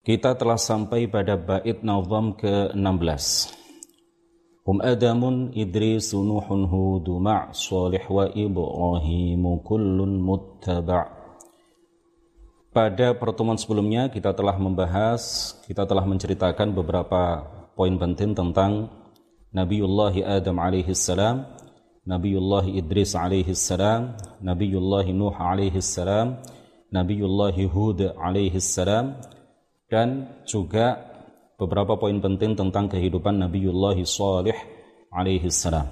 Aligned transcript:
Kita 0.00 0.32
telah 0.32 0.56
sampai 0.56 1.12
pada 1.12 1.36
bait 1.36 1.84
nazam 1.84 2.32
ke-16. 2.32 3.52
Hum 4.64 4.80
Adamun 4.80 5.52
Idris 5.52 6.16
Nuhun 6.16 6.64
Hud 6.64 7.04
ma' 7.20 7.52
Salih 7.52 8.00
wa 8.08 8.24
Ibrahim 8.32 9.44
kullun 9.60 10.24
muttaba'. 10.24 11.04
Pada 12.72 13.12
pertemuan 13.12 13.60
sebelumnya 13.60 14.08
kita 14.08 14.32
telah 14.32 14.56
membahas, 14.56 15.52
kita 15.68 15.84
telah 15.84 16.08
menceritakan 16.08 16.72
beberapa 16.72 17.44
poin 17.76 17.92
penting 18.00 18.32
tentang 18.32 18.88
Nabiullah 19.52 20.16
Adam 20.24 20.64
alaihi 20.64 20.96
salam, 20.96 21.44
Nabiullah 22.08 22.64
Idris 22.72 23.12
alaihi 23.12 23.52
salam, 23.52 24.16
Nabiullah 24.40 25.04
Nuh 25.12 25.36
alaihi 25.36 25.84
salam, 25.84 26.40
Nabiullah 26.88 27.52
Hud 27.68 28.16
alaihi 28.16 28.64
salam, 28.64 29.20
dan 29.90 30.38
juga 30.46 30.96
beberapa 31.58 31.98
poin 31.98 32.16
penting 32.22 32.54
tentang 32.54 32.86
kehidupan 32.86 33.42
Nabiullah 33.42 33.98
Salih 34.06 34.54
alaihi 35.10 35.50
salam. 35.50 35.90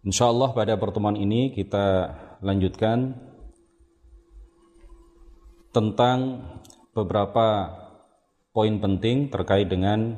Insyaallah 0.00 0.56
pada 0.56 0.80
pertemuan 0.80 1.14
ini 1.14 1.52
kita 1.52 2.16
lanjutkan 2.40 3.12
tentang 5.70 6.48
beberapa 6.96 7.70
poin 8.50 8.80
penting 8.80 9.28
terkait 9.28 9.68
dengan 9.68 10.16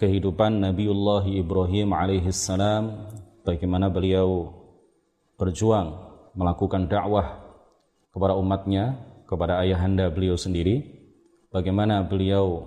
kehidupan 0.00 0.58
Nabiullah 0.58 1.28
Ibrahim 1.28 1.92
alaihi 1.94 2.32
salam 2.32 3.12
bagaimana 3.44 3.92
beliau 3.92 4.50
berjuang 5.36 5.94
melakukan 6.32 6.88
dakwah 6.88 7.44
kepada 8.10 8.34
umatnya 8.34 8.98
kepada 9.28 9.60
ayahanda 9.62 10.10
beliau 10.10 10.34
sendiri 10.34 11.01
bagaimana 11.52 12.02
beliau 12.02 12.64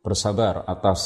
bersabar 0.00 0.64
atas 0.64 1.02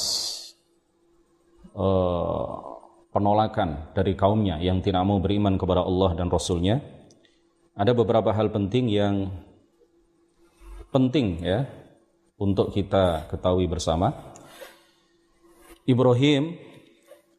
uh, 1.73 2.73
penolakan 3.11 3.93
dari 3.97 4.13
kaumnya 4.13 4.61
yang 4.61 4.85
tidak 4.85 5.03
mau 5.03 5.19
beriman 5.19 5.57
kepada 5.57 5.83
Allah 5.83 6.15
dan 6.15 6.29
Rasulnya. 6.29 6.79
Ada 7.73 7.97
beberapa 7.97 8.37
hal 8.37 8.53
penting 8.53 8.93
yang 8.93 9.33
penting 10.93 11.41
ya 11.41 11.65
untuk 12.37 12.69
kita 12.71 13.33
ketahui 13.33 13.65
bersama. 13.65 14.13
Ibrahim 15.89 16.55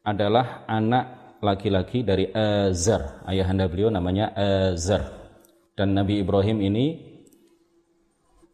adalah 0.04 0.66
anak 0.68 1.38
laki-laki 1.40 2.02
dari 2.02 2.28
Azar. 2.34 3.24
Ayahanda 3.24 3.70
beliau 3.70 3.88
namanya 3.88 4.34
Azar. 4.34 5.32
Dan 5.74 5.94
Nabi 5.94 6.20
Ibrahim 6.20 6.60
ini 6.60 7.13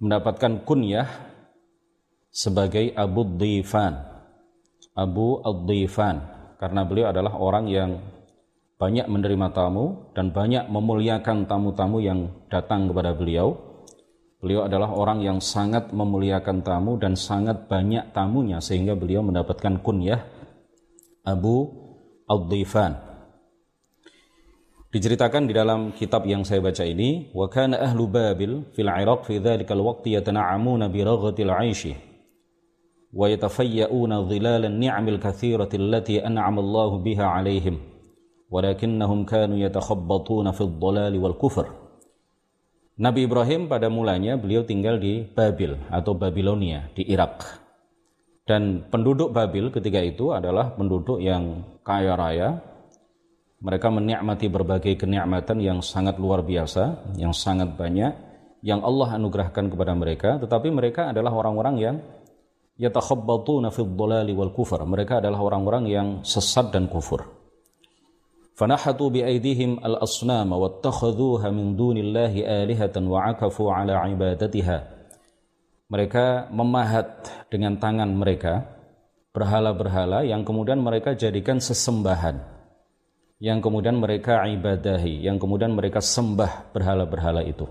mendapatkan 0.01 0.65
kunyah 0.65 1.07
sebagai 2.33 2.97
Abu 2.97 3.23
Dhifan. 3.37 4.09
Abu 4.97 5.39
Ad-Dhifan 5.45 6.17
karena 6.59 6.83
beliau 6.89 7.13
adalah 7.13 7.37
orang 7.37 7.71
yang 7.71 8.01
banyak 8.81 9.07
menerima 9.07 9.53
tamu 9.53 10.13
dan 10.17 10.33
banyak 10.33 10.67
memuliakan 10.73 11.45
tamu-tamu 11.45 12.01
yang 12.01 12.33
datang 12.49 12.89
kepada 12.89 13.13
beliau. 13.13 13.55
Beliau 14.41 14.65
adalah 14.65 14.89
orang 14.97 15.21
yang 15.21 15.37
sangat 15.37 15.93
memuliakan 15.93 16.65
tamu 16.65 16.97
dan 16.97 17.13
sangat 17.13 17.69
banyak 17.69 18.09
tamunya 18.17 18.57
sehingga 18.57 18.97
beliau 18.97 19.21
mendapatkan 19.21 19.85
kunyah 19.85 20.25
Abu 21.29 21.69
Ad-Dhifan. 22.25 23.10
Diceritakan 24.91 25.47
di 25.47 25.55
dalam 25.55 25.95
kitab 25.95 26.27
yang 26.27 26.43
saya 26.43 26.59
baca 26.59 26.83
ini, 26.83 27.31
wa 27.31 27.47
kana 27.47 27.79
ahlu 27.79 28.11
Babil 28.11 28.67
fil 28.75 28.91
Iraq 28.91 29.23
fi 29.23 29.39
dzalikal 29.39 29.79
waqti 29.87 30.19
yatana'amuna 30.19 30.91
bi 30.91 31.07
raghatil 31.07 31.47
'aishi 31.47 31.95
wa 33.15 33.31
yatafayya'una 33.31 34.27
dhilal 34.27 34.67
an-ni'amil 34.67 35.23
katsirati 35.23 35.79
allati 35.79 36.19
an'ama 36.19 36.59
Allahu 36.59 37.07
biha 37.07 37.23
'alaihim 37.23 37.79
walakinnahum 38.51 39.31
kanu 39.31 39.63
yatakhabbatuna 39.63 40.51
fid 40.51 40.75
dhalali 40.83 41.23
wal 41.23 41.39
kufr. 41.39 41.71
Nabi 42.99 43.31
Ibrahim 43.31 43.71
pada 43.71 43.87
mulanya 43.87 44.35
beliau 44.35 44.67
tinggal 44.67 44.99
di 44.99 45.23
Babil 45.23 45.79
atau 45.87 46.19
Babilonia 46.19 46.91
di 46.99 47.07
Irak. 47.07 47.47
Dan 48.43 48.91
penduduk 48.91 49.31
Babil 49.31 49.71
ketika 49.71 50.03
itu 50.03 50.35
adalah 50.35 50.75
penduduk 50.75 51.23
yang 51.23 51.63
kaya 51.87 52.19
raya, 52.19 52.59
mereka 53.61 53.93
menikmati 53.93 54.49
berbagai 54.49 54.97
kenikmatan 54.97 55.61
yang 55.61 55.85
sangat 55.85 56.17
luar 56.17 56.41
biasa, 56.41 57.13
yang 57.21 57.37
sangat 57.37 57.77
banyak, 57.77 58.13
yang 58.65 58.81
Allah 58.81 59.21
anugerahkan 59.21 59.69
kepada 59.69 59.93
mereka, 59.93 60.41
tetapi 60.41 60.73
mereka 60.73 61.13
adalah 61.13 61.29
orang-orang 61.37 61.77
yang 61.77 61.97
yatakhabbatuna 62.81 63.69
fid 63.69 63.93
dhalali 63.93 64.33
wal 64.33 64.57
kufur. 64.57 64.81
Mereka 64.81 65.21
adalah 65.21 65.45
orang-orang 65.45 65.85
yang 65.93 66.09
sesat 66.25 66.73
dan 66.73 66.89
kufur. 66.89 67.21
Fanahatu 68.57 69.13
bi 69.13 69.21
aydihim 69.25 69.81
al 69.85 70.01
asnama 70.01 70.57
wattakhadhuha 70.57 71.53
min 71.53 71.77
dunillahi 71.77 72.45
alihatan 72.65 73.13
wa 73.13 73.29
akafu 73.29 73.69
ala 73.69 74.09
ibadatiha. 74.09 75.01
Mereka 75.93 76.49
memahat 76.49 77.29
dengan 77.53 77.77
tangan 77.77 78.09
mereka 78.09 78.65
berhala-berhala 79.37 80.25
yang 80.25 80.49
kemudian 80.49 80.81
mereka 80.81 81.13
jadikan 81.13 81.61
sesembahan 81.61 82.60
yang 83.41 83.65
kemudian 83.65 83.97
mereka 83.97 84.45
ibadahi, 84.45 85.25
yang 85.25 85.41
kemudian 85.41 85.73
mereka 85.73 86.05
sembah 86.05 86.77
berhala-berhala 86.77 87.41
itu. 87.49 87.65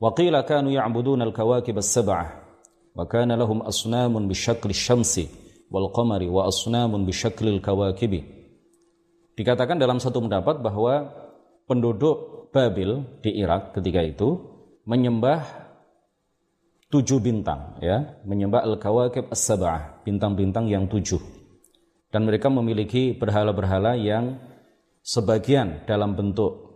Wa 0.00 0.16
qila 0.16 0.48
kanu 0.48 0.72
ya'buduna 0.72 1.28
al-kawakib 1.28 1.76
as-sab'ah 1.76 2.48
wa 2.96 3.04
kana 3.04 3.36
lahum 3.36 3.60
asnamun 3.62 4.26
bisyakli 4.26 4.72
syamsi 4.72 5.28
wal 5.68 5.92
qamari 5.92 6.26
wa 6.26 6.48
asnamun 6.48 7.04
bisyakli 7.04 7.60
al-kawakib. 7.60 8.24
Dikatakan 9.36 9.76
dalam 9.76 10.00
satu 10.00 10.24
pendapat 10.24 10.64
bahwa 10.64 11.12
penduduk 11.68 12.48
Babil 12.48 13.04
di 13.20 13.44
Irak 13.44 13.76
ketika 13.76 14.00
itu 14.00 14.40
menyembah 14.88 15.44
tujuh 16.88 17.20
bintang 17.20 17.76
ya 17.84 18.16
menyembah 18.24 18.64
al-kawakib 18.64 19.28
as-sab'ah 19.28 20.00
bintang-bintang 20.08 20.64
yang 20.64 20.88
tujuh 20.88 21.20
dan 22.08 22.24
mereka 22.24 22.48
memiliki 22.48 23.12
berhala-berhala 23.12 24.00
yang 24.00 24.40
sebagian 25.08 25.88
dalam 25.88 26.12
bentuk 26.12 26.68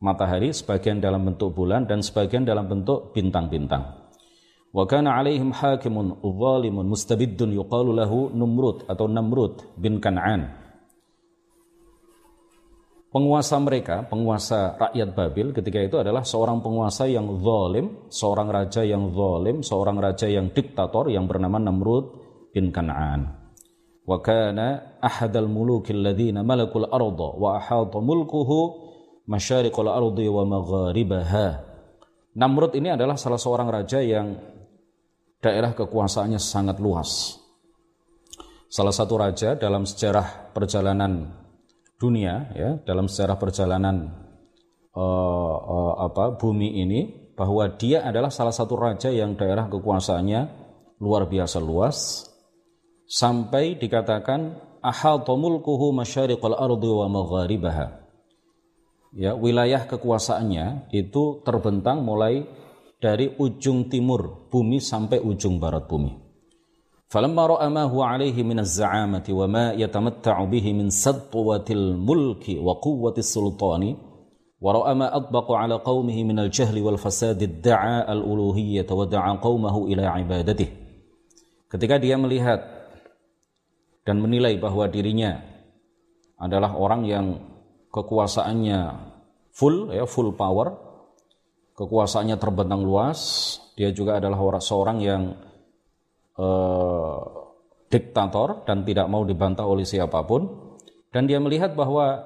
matahari, 0.00 0.56
sebagian 0.56 1.04
dalam 1.04 1.28
bentuk 1.28 1.52
bulan, 1.52 1.84
dan 1.84 2.00
sebagian 2.00 2.48
dalam 2.48 2.64
bentuk 2.64 3.12
bintang-bintang. 3.12 4.08
Wa 4.72 4.88
kana 4.88 5.20
alaihim 5.20 5.52
hakimun 5.52 6.24
zalimun 6.24 6.88
mustabiddun 6.88 7.52
yuqalu 7.52 7.92
lahu 7.92 8.32
atau 8.88 9.06
Namrud 9.06 9.76
bin 9.76 10.00
Kan'an. 10.00 10.64
Penguasa 13.14 13.62
mereka, 13.62 14.02
penguasa 14.10 14.74
rakyat 14.74 15.14
Babil 15.14 15.54
ketika 15.54 15.78
itu 15.78 16.02
adalah 16.02 16.26
seorang 16.26 16.58
penguasa 16.58 17.06
yang 17.06 17.30
zalim, 17.38 18.10
seorang 18.10 18.50
raja 18.50 18.82
yang 18.82 19.14
zalim, 19.14 19.62
seorang 19.62 20.02
raja 20.02 20.26
yang 20.26 20.50
diktator 20.50 21.06
yang 21.14 21.30
bernama 21.30 21.62
Namrud 21.62 22.10
bin 22.50 22.74
Kan'an 22.74 23.43
muluki 24.06 25.92
alladhina 25.96 26.44
malakul 26.44 26.88
arda 26.88 27.28
wa 27.40 27.56
ahata 27.56 27.98
mulkuhu 27.98 28.58
masyariqal 29.24 29.88
ardi 29.88 30.28
wa 30.28 30.44
magharibaha 30.44 31.74
Namrud 32.34 32.74
ini 32.74 32.90
adalah 32.90 33.14
salah 33.14 33.38
seorang 33.38 33.70
raja 33.70 34.02
yang 34.02 34.34
daerah 35.38 35.70
kekuasaannya 35.70 36.42
sangat 36.42 36.82
luas. 36.82 37.38
Salah 38.66 38.90
satu 38.90 39.14
raja 39.14 39.54
dalam 39.54 39.86
sejarah 39.86 40.50
perjalanan 40.50 41.30
dunia, 41.94 42.50
ya, 42.58 42.70
dalam 42.82 43.06
sejarah 43.06 43.38
perjalanan 43.38 44.10
uh, 44.98 45.56
uh, 45.62 45.94
apa 46.10 46.34
bumi 46.34 46.82
ini, 46.82 47.30
bahwa 47.38 47.70
dia 47.78 48.02
adalah 48.02 48.34
salah 48.34 48.50
satu 48.50 48.74
raja 48.74 49.14
yang 49.14 49.38
daerah 49.38 49.70
kekuasaannya 49.70 50.40
luar 50.98 51.30
biasa 51.30 51.62
luas, 51.62 52.26
sampai 53.08 53.76
dikatakan 53.76 54.56
ahata 54.84 55.32
mulkuhu 55.32 55.92
masyariqal 55.96 56.56
ardi 56.56 56.90
wa 56.90 57.06
magharibaha. 57.08 57.86
Ya, 59.14 59.38
wilayah 59.38 59.86
kekuasaannya 59.86 60.90
itu 60.90 61.40
terbentang 61.46 62.02
mulai 62.02 62.44
dari 62.98 63.30
ujung 63.38 63.86
timur 63.86 64.50
bumi 64.50 64.82
sampai 64.82 65.22
ujung 65.22 65.62
barat 65.62 65.86
bumi. 65.86 66.18
Falamma 67.06 67.46
ra'a 67.46 67.68
ma 67.70 67.86
huwa 67.86 68.10
alaihi 68.10 68.42
min 68.42 68.58
az-za'amati 68.58 69.30
wa 69.30 69.46
ma 69.46 69.64
yatamatta'u 69.70 70.50
bihi 70.50 70.74
min 70.74 70.90
sadwatil 70.90 71.94
mulki 71.94 72.58
wa 72.58 72.74
quwwati 72.82 73.22
sultani 73.22 73.94
wa 74.58 74.74
ra'a 74.74 74.92
ma 74.98 75.06
adbaqa 75.14 75.62
ala 75.62 75.78
qaumihi 75.78 76.26
min 76.26 76.42
al-jahli 76.42 76.82
wal 76.82 76.98
fasadi 76.98 77.46
da'a 77.62 78.10
al-uluhiyyah 78.10 78.88
wa 78.90 79.06
da'a 79.06 79.30
qaumahu 79.38 79.86
ila 79.94 80.10
ibadatihi. 80.18 80.82
Ketika 81.70 82.02
dia 82.02 82.18
melihat 82.18 82.73
dan 84.04 84.20
menilai 84.20 84.60
bahwa 84.60 84.86
dirinya 84.86 85.40
adalah 86.36 86.76
orang 86.76 87.02
yang 87.08 87.26
kekuasaannya 87.88 88.80
full 89.50 89.90
ya 89.90 90.04
full 90.04 90.36
power 90.36 90.84
kekuasaannya 91.74 92.38
terbentang 92.38 92.86
luas, 92.86 93.18
dia 93.74 93.90
juga 93.90 94.22
adalah 94.22 94.38
seorang 94.62 94.98
yang 95.02 95.22
uh, 96.38 97.18
diktator 97.90 98.62
dan 98.66 98.86
tidak 98.86 99.10
mau 99.10 99.26
dibantah 99.26 99.66
oleh 99.66 99.82
siapa 99.82 100.22
pun 100.22 100.46
dan 101.10 101.26
dia 101.26 101.42
melihat 101.42 101.74
bahwa 101.74 102.22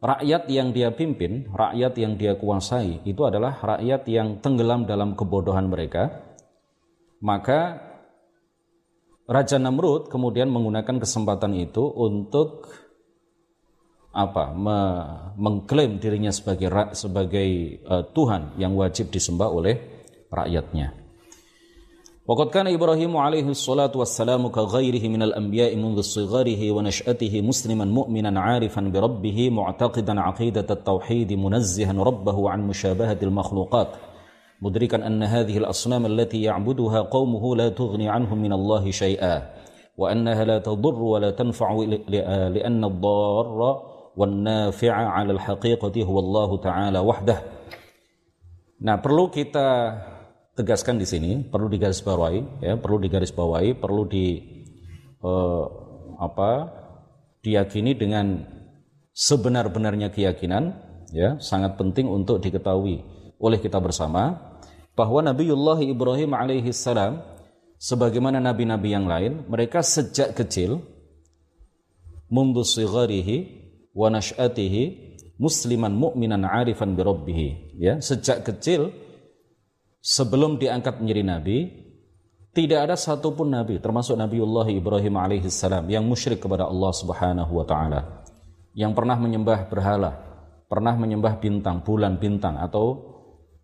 rakyat 0.00 0.48
yang 0.52 0.72
dia 0.76 0.92
pimpin, 0.92 1.48
rakyat 1.52 1.92
yang 1.96 2.20
dia 2.20 2.36
kuasai 2.36 3.00
itu 3.08 3.24
adalah 3.24 3.60
rakyat 3.60 4.04
yang 4.08 4.40
tenggelam 4.44 4.84
dalam 4.84 5.16
kebodohan 5.16 5.68
mereka. 5.68 6.24
Maka 7.18 7.87
Raja 9.27 9.55
Namrud 9.55 10.11
kemudian 10.11 10.51
menggunakan 10.51 10.99
kesempatan 10.99 11.55
itu 11.55 11.79
untuk 11.79 12.67
apa? 14.11 14.51
Me 14.51 14.79
mengklaim 15.39 15.97
dirinya 15.97 16.29
sebagai 16.29 16.67
sebagai 16.93 17.79
uh, 17.87 18.03
Tuhan 18.11 18.59
yang 18.59 18.75
wajib 18.75 19.09
disembah 19.09 19.47
oleh 19.47 19.79
rakyatnya. 20.27 21.03
وقد 22.23 22.55
كان 22.55 22.67
إبراهيم 22.71 23.17
عليه 23.17 23.51
الصلاة 23.51 23.91
والسلام 23.91 24.47
كغيره 24.47 25.03
من 25.11 25.21
الأنبياء 25.27 25.75
منذ 25.75 26.01
صغره 26.01 26.71
ونشأته 26.71 27.41
مسلما 27.41 27.85
مؤمنا 27.85 28.39
عارفا 28.39 28.81
بربه 28.81 29.49
معتقدا 29.49 30.21
عقيدة 30.21 30.67
التوحيد 30.71 31.33
منزها 31.33 31.91
ربه 31.91 32.49
عن 32.49 32.67
مشابهة 32.67 33.19
المخلوقات 33.23 33.87
مدركا 34.61 35.07
أن 35.07 35.23
هذه 35.23 35.57
الأصنام 35.57 36.05
التي 36.05 36.41
يعبدها 36.43 37.01
قومه 37.01 37.55
لا 37.55 37.69
تغني 37.69 38.09
عنهم 38.09 38.37
من 38.41 38.53
الله 38.53 38.91
شيئا 38.91 39.35
وأنها 39.97 40.43
لا 40.43 40.57
تضر 40.59 41.01
ولا 41.03 41.31
تنفع 41.31 41.73
لأن 42.55 42.83
الضار 42.83 43.81
والنافع 44.17 44.93
على 44.93 45.31
الحقيقة 45.33 46.03
هو 46.03 46.19
الله 46.19 46.49
تعالى 46.57 46.99
وحده 46.99 47.39
Nah, 48.83 48.99
perlu 48.99 49.31
kita 49.31 49.95
tegaskan 50.59 50.99
di 50.99 51.07
sini 51.07 51.39
perlu 51.39 51.71
digarisbawahi 51.71 52.61
ya 52.61 52.75
perlu 52.75 52.99
digarisbawahi 52.99 53.79
perlu 53.79 54.03
di 54.11 54.37
eh, 55.23 55.63
apa 56.19 56.51
diyakini 57.41 57.95
dengan 57.95 58.43
sebenar-benarnya 59.15 60.13
keyakinan 60.13 60.75
ya 61.15 61.39
sangat 61.41 61.79
penting 61.79 62.05
untuk 62.05 62.43
diketahui 62.43 63.01
oleh 63.38 63.58
kita 63.62 63.78
bersama? 63.78 64.36
Bahwa 64.98 65.22
Nabiullah 65.22 65.78
Ibrahim 65.82 66.34
alaihi 66.34 66.74
salam 66.74 67.22
sebagaimana 67.78 68.42
nabi-nabi 68.42 68.90
yang 68.90 69.06
lain 69.06 69.46
mereka 69.46 69.78
sejak 69.80 70.34
kecil 70.34 70.82
mundu 72.26 72.66
sigharihi 72.66 73.46
wa 73.94 74.10
nash'atihi 74.10 74.82
musliman 75.38 75.94
mu'minan 75.94 76.42
arifan 76.42 76.98
bi 76.98 77.78
ya 77.78 78.02
sejak 78.02 78.42
kecil 78.42 78.90
sebelum 80.02 80.58
diangkat 80.58 80.98
menjadi 81.02 81.22
nabi, 81.26 81.58
tidak 82.54 82.90
ada 82.90 82.96
satupun 82.98 83.52
nabi, 83.52 83.78
termasuk 83.78 84.18
Nabiullah 84.18 84.66
Ibrahim 84.72 85.14
alaihissalam 85.20 85.86
yang 85.90 86.02
musyrik 86.06 86.42
kepada 86.42 86.66
Allah 86.66 86.92
Subhanahu 86.94 87.52
wa 87.54 87.64
taala, 87.66 88.24
yang 88.74 88.96
pernah 88.96 89.14
menyembah 89.20 89.68
berhala, 89.70 90.16
pernah 90.66 90.96
menyembah 90.96 91.38
bintang, 91.38 91.84
bulan 91.84 92.18
bintang 92.18 92.58
atau 92.58 93.17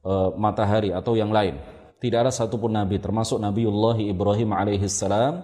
e, 0.05 0.13
matahari 0.37 0.93
atau 0.93 1.17
yang 1.17 1.33
lain. 1.33 1.57
Tidak 1.99 2.21
ada 2.21 2.29
satupun 2.29 2.77
nabi, 2.77 3.01
termasuk 3.01 3.41
Nabiullah 3.41 3.97
Ibrahim 3.97 4.53
alaihissalam, 4.53 5.41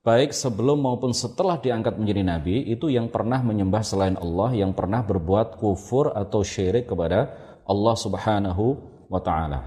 baik 0.00 0.32
sebelum 0.32 0.80
maupun 0.80 1.12
setelah 1.12 1.60
diangkat 1.60 2.00
menjadi 2.00 2.24
nabi, 2.24 2.64
itu 2.72 2.88
yang 2.88 3.12
pernah 3.12 3.44
menyembah 3.44 3.84
selain 3.84 4.16
Allah, 4.16 4.56
yang 4.56 4.72
pernah 4.72 5.04
berbuat 5.04 5.60
kufur 5.60 6.16
atau 6.16 6.40
syirik 6.40 6.88
kepada 6.88 7.28
Allah 7.68 7.94
Subhanahu 8.00 8.64
wa 9.12 9.20
taala. 9.20 9.60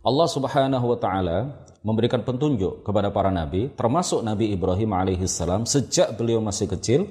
Allah 0.00 0.28
Subhanahu 0.32 0.96
wa 0.96 0.98
taala 0.98 1.38
memberikan 1.84 2.24
petunjuk 2.24 2.84
kepada 2.84 3.08
para 3.08 3.32
nabi 3.32 3.72
termasuk 3.72 4.20
Nabi 4.20 4.52
Ibrahim 4.52 4.92
alaihissalam 4.92 5.64
sejak 5.64 6.16
beliau 6.16 6.40
masih 6.44 6.68
kecil 6.68 7.08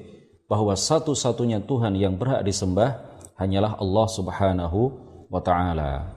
bahwa 0.49 0.73
satu-satunya 0.73 1.61
Tuhan 1.65 1.97
yang 1.97 2.17
berhak 2.17 2.45
disembah 2.45 3.01
hanyalah 3.37 3.77
Allah 3.77 4.07
Subhanahu 4.09 5.08
wa 5.29 5.39
taala. 5.39 6.09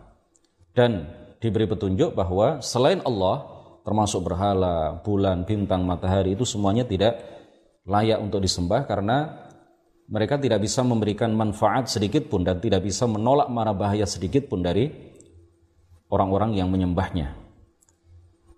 Dan 0.72 1.06
diberi 1.38 1.68
petunjuk 1.68 2.16
bahwa 2.16 2.64
selain 2.64 3.04
Allah 3.04 3.44
termasuk 3.84 4.24
berhala, 4.24 5.04
bulan, 5.04 5.44
bintang, 5.44 5.84
matahari 5.84 6.32
itu 6.32 6.48
semuanya 6.48 6.88
tidak 6.88 7.20
layak 7.84 8.18
untuk 8.22 8.40
disembah 8.40 8.86
karena 8.86 9.48
mereka 10.06 10.38
tidak 10.38 10.62
bisa 10.62 10.86
memberikan 10.86 11.34
manfaat 11.34 11.90
sedikit 11.90 12.30
pun 12.30 12.46
dan 12.46 12.62
tidak 12.62 12.82
bisa 12.86 13.08
menolak 13.10 13.50
mara 13.50 13.74
bahaya 13.74 14.06
sedikit 14.06 14.46
pun 14.46 14.62
dari 14.62 14.90
orang-orang 16.12 16.56
yang 16.56 16.68
menyembahnya. 16.68 17.34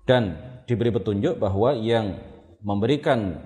Dan 0.04 0.36
diberi 0.68 0.92
petunjuk 0.92 1.40
bahwa 1.40 1.72
yang 1.72 2.20
memberikan 2.60 3.40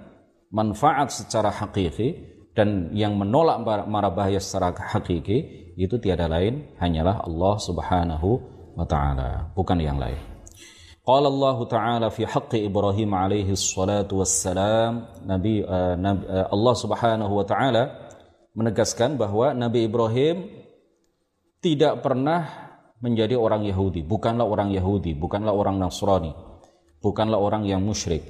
manfaat 0.50 1.12
secara 1.14 1.52
hakiki 1.52 2.16
dan 2.56 2.90
yang 2.96 3.14
menolak 3.14 3.62
mara 3.86 4.10
bahaya 4.10 4.42
secara 4.42 4.74
hakiki 4.74 5.67
itu 5.86 6.02
tiada 6.02 6.26
lain 6.26 6.74
hanyalah 6.82 7.22
Allah 7.22 7.54
Subhanahu 7.62 8.28
wa 8.74 8.82
taala, 8.82 9.54
bukan 9.54 9.78
yang 9.78 10.02
lain. 10.02 10.18
Qala 11.08 11.32
Allah 11.32 11.58
Ta'ala 11.64 12.06
fi 12.12 12.28
haqqi 12.28 12.68
Ibrahim 12.68 13.16
alaihi 13.16 13.56
salatu 13.56 14.20
wassalam 14.20 15.08
Nabi, 15.24 15.64
uh, 15.64 15.96
Nabi 15.96 16.20
uh, 16.28 16.52
Allah 16.52 16.74
Subhanahu 16.76 17.32
wa 17.32 17.48
taala 17.48 18.12
menegaskan 18.52 19.16
bahwa 19.16 19.56
Nabi 19.56 19.88
Ibrahim 19.88 20.52
tidak 21.64 22.04
pernah 22.04 22.68
menjadi 23.00 23.40
orang 23.40 23.64
Yahudi, 23.64 24.04
bukanlah 24.04 24.44
orang 24.44 24.68
Yahudi, 24.68 25.16
bukanlah 25.16 25.54
orang 25.56 25.80
Nasrani, 25.80 26.34
bukanlah 27.00 27.40
orang 27.40 27.64
yang 27.64 27.80
musyrik. 27.80 28.28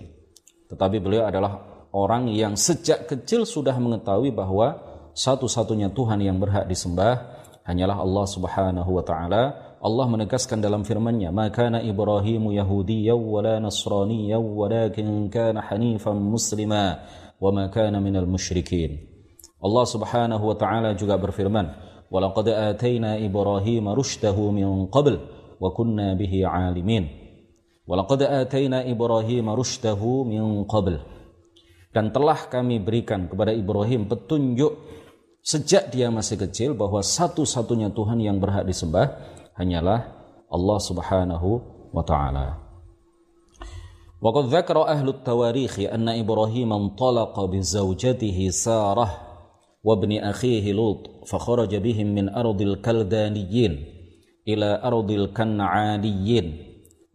Tetapi 0.71 1.03
beliau 1.03 1.27
adalah 1.27 1.59
orang 1.91 2.31
yang 2.31 2.55
sejak 2.55 3.11
kecil 3.11 3.43
sudah 3.43 3.75
mengetahui 3.75 4.31
bahwa 4.31 4.79
satu-satunya 5.19 5.91
Tuhan 5.91 6.23
yang 6.23 6.39
berhak 6.39 6.71
disembah 6.71 7.38
hanyalah 7.69 8.01
Allah 8.01 8.25
Subhanahu 8.25 8.91
wa 8.97 9.05
taala. 9.05 9.43
Allah 9.79 10.07
menegaskan 10.09 10.65
dalam 10.65 10.83
firman-Nya, 10.83 11.29
"Maka 11.29 11.69
kana 11.69 11.85
Ibrahim 11.85 12.51
Yahudiyyan 12.51 13.21
wala 13.21 13.61
Nasraniyyan 13.61 14.41
walakin 14.41 15.29
kana 15.29 15.61
hanifan 15.61 16.17
muslima 16.19 17.05
wa 17.37 17.53
ma 17.53 17.69
kana 17.69 18.01
minal 18.01 18.25
musyrikin." 18.25 18.97
Allah 19.61 19.85
Subhanahu 19.85 20.49
wa 20.49 20.57
taala 20.57 20.97
juga 20.97 21.21
berfirman, 21.21 21.71
"Walaqad 22.09 22.49
atayna 22.49 23.21
Ibrahim 23.21 23.93
rushdahu 23.93 24.51
min 24.51 24.89
qabl 24.89 25.21
wa 25.61 25.69
kunna 25.77 26.17
bihi 26.17 26.43
'alimin." 26.49 27.05
Walaqad 27.85 28.25
atayna 28.25 28.83
Ibrahim 28.89 29.53
rushdahu 29.53 30.25
min 30.25 30.65
qabl. 30.65 30.99
Dan 31.89 32.13
telah 32.13 32.49
kami 32.53 32.81
berikan 32.85 33.33
kepada 33.33 33.49
Ibrahim 33.53 34.07
petunjuk 34.13 34.77
sejak 35.44 35.92
dia 35.92 36.08
masih 36.08 36.40
kecil 36.40 36.72
bahwa 36.74 37.04
satu-satunya 37.04 37.92
Tuhan 37.92 38.20
yang 38.24 38.40
berhak 38.40 38.64
disembah 38.64 39.12
hanyalah 39.60 40.08
Allah 40.48 40.80
Subhanahu 40.80 41.50
wa 41.92 42.04
taala. 42.06 42.64
وقد 44.24 44.56
ذكر 44.56 44.88
أهل 44.88 45.08
التواريخ 45.20 45.80
أن 45.92 46.08
إبراهيم 46.08 46.74
انطلق 46.74 47.36
بزوجته 47.46 48.50
سارة 48.50 49.08
وابن 49.84 50.12
أخيه 50.32 50.72
لوط 50.72 51.28
فخرج 51.28 51.76
بهم 51.76 52.08
من 52.16 52.26
أرض 52.32 52.62
الكلدانيين 52.62 53.74
إلى 54.48 54.70
أرض 54.84 55.12
الكنعانيين 55.12 56.46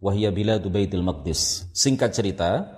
وهي 0.01 0.31
بلاد 0.31 0.67
بيت 0.69 0.93
المقدس 0.93 1.73
singkat 1.73 2.13
cerita 2.13 2.77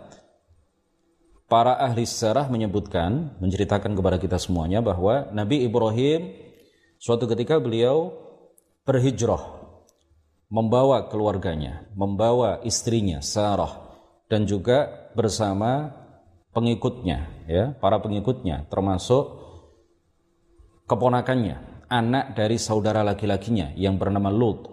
para 1.46 1.78
ahli 1.78 2.02
sejarah 2.06 2.50
menyebutkan 2.50 3.38
menceritakan 3.38 3.94
kepada 3.94 4.18
kita 4.18 4.38
semuanya 4.38 4.82
bahwa 4.82 5.30
Nabi 5.30 5.62
Ibrahim 5.62 6.34
suatu 6.98 7.30
ketika 7.30 7.62
beliau 7.62 8.14
berhijrah 8.86 9.56
membawa 10.46 11.10
keluarganya, 11.10 11.86
membawa 11.94 12.62
istrinya 12.62 13.18
Sarah 13.18 13.82
dan 14.30 14.46
juga 14.46 15.10
bersama 15.14 15.90
pengikutnya 16.54 17.46
ya, 17.50 17.74
para 17.78 17.98
pengikutnya 17.98 18.70
termasuk 18.70 19.42
keponakannya, 20.86 21.86
anak 21.90 22.38
dari 22.38 22.58
saudara 22.58 23.02
laki-lakinya 23.02 23.74
yang 23.74 23.98
bernama 23.98 24.30
Lut, 24.30 24.70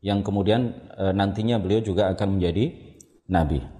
yang 0.00 0.24
kemudian 0.24 0.88
e, 0.96 1.04
nantinya 1.12 1.60
beliau 1.60 1.84
juga 1.84 2.08
akan 2.12 2.40
menjadi 2.40 2.96
nabi. 3.28 3.79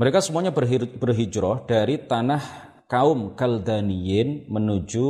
Mereka 0.00 0.24
semuanya 0.24 0.48
berhijrah 0.96 1.68
dari 1.68 2.00
tanah 2.00 2.40
kaum 2.88 3.36
Kaldaniyin 3.36 4.48
menuju 4.48 5.06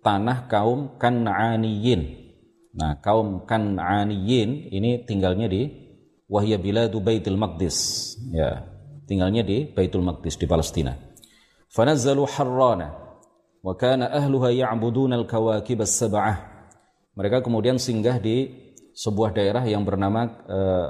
tanah 0.00 0.48
kaum 0.48 0.96
Kan'aniyin. 0.96 2.32
Nah, 2.72 2.96
kaum 3.04 3.44
Kan'aniyin 3.44 4.72
ini 4.72 5.04
tinggalnya 5.04 5.52
di 5.52 5.68
Wahya 6.32 6.56
Biladu 6.56 7.04
Baitul 7.04 7.36
Maqdis. 7.36 7.76
Ya, 8.32 8.64
tinggalnya 9.04 9.44
di 9.44 9.68
Baitul 9.68 10.00
Maqdis 10.00 10.40
di 10.40 10.48
Palestina. 10.48 10.96
Fanazzalu 11.68 12.24
Harrana 12.24 12.88
wa 13.60 13.76
kana 13.76 14.16
ahluha 14.16 14.48
ya'buduna 14.48 15.20
al-kawakib 15.20 15.84
as 15.84 16.00
Mereka 17.12 17.44
kemudian 17.44 17.76
singgah 17.76 18.16
di 18.16 18.48
sebuah 18.96 19.36
daerah 19.36 19.60
yang 19.68 19.84
bernama 19.84 20.24
uh, 20.48 20.88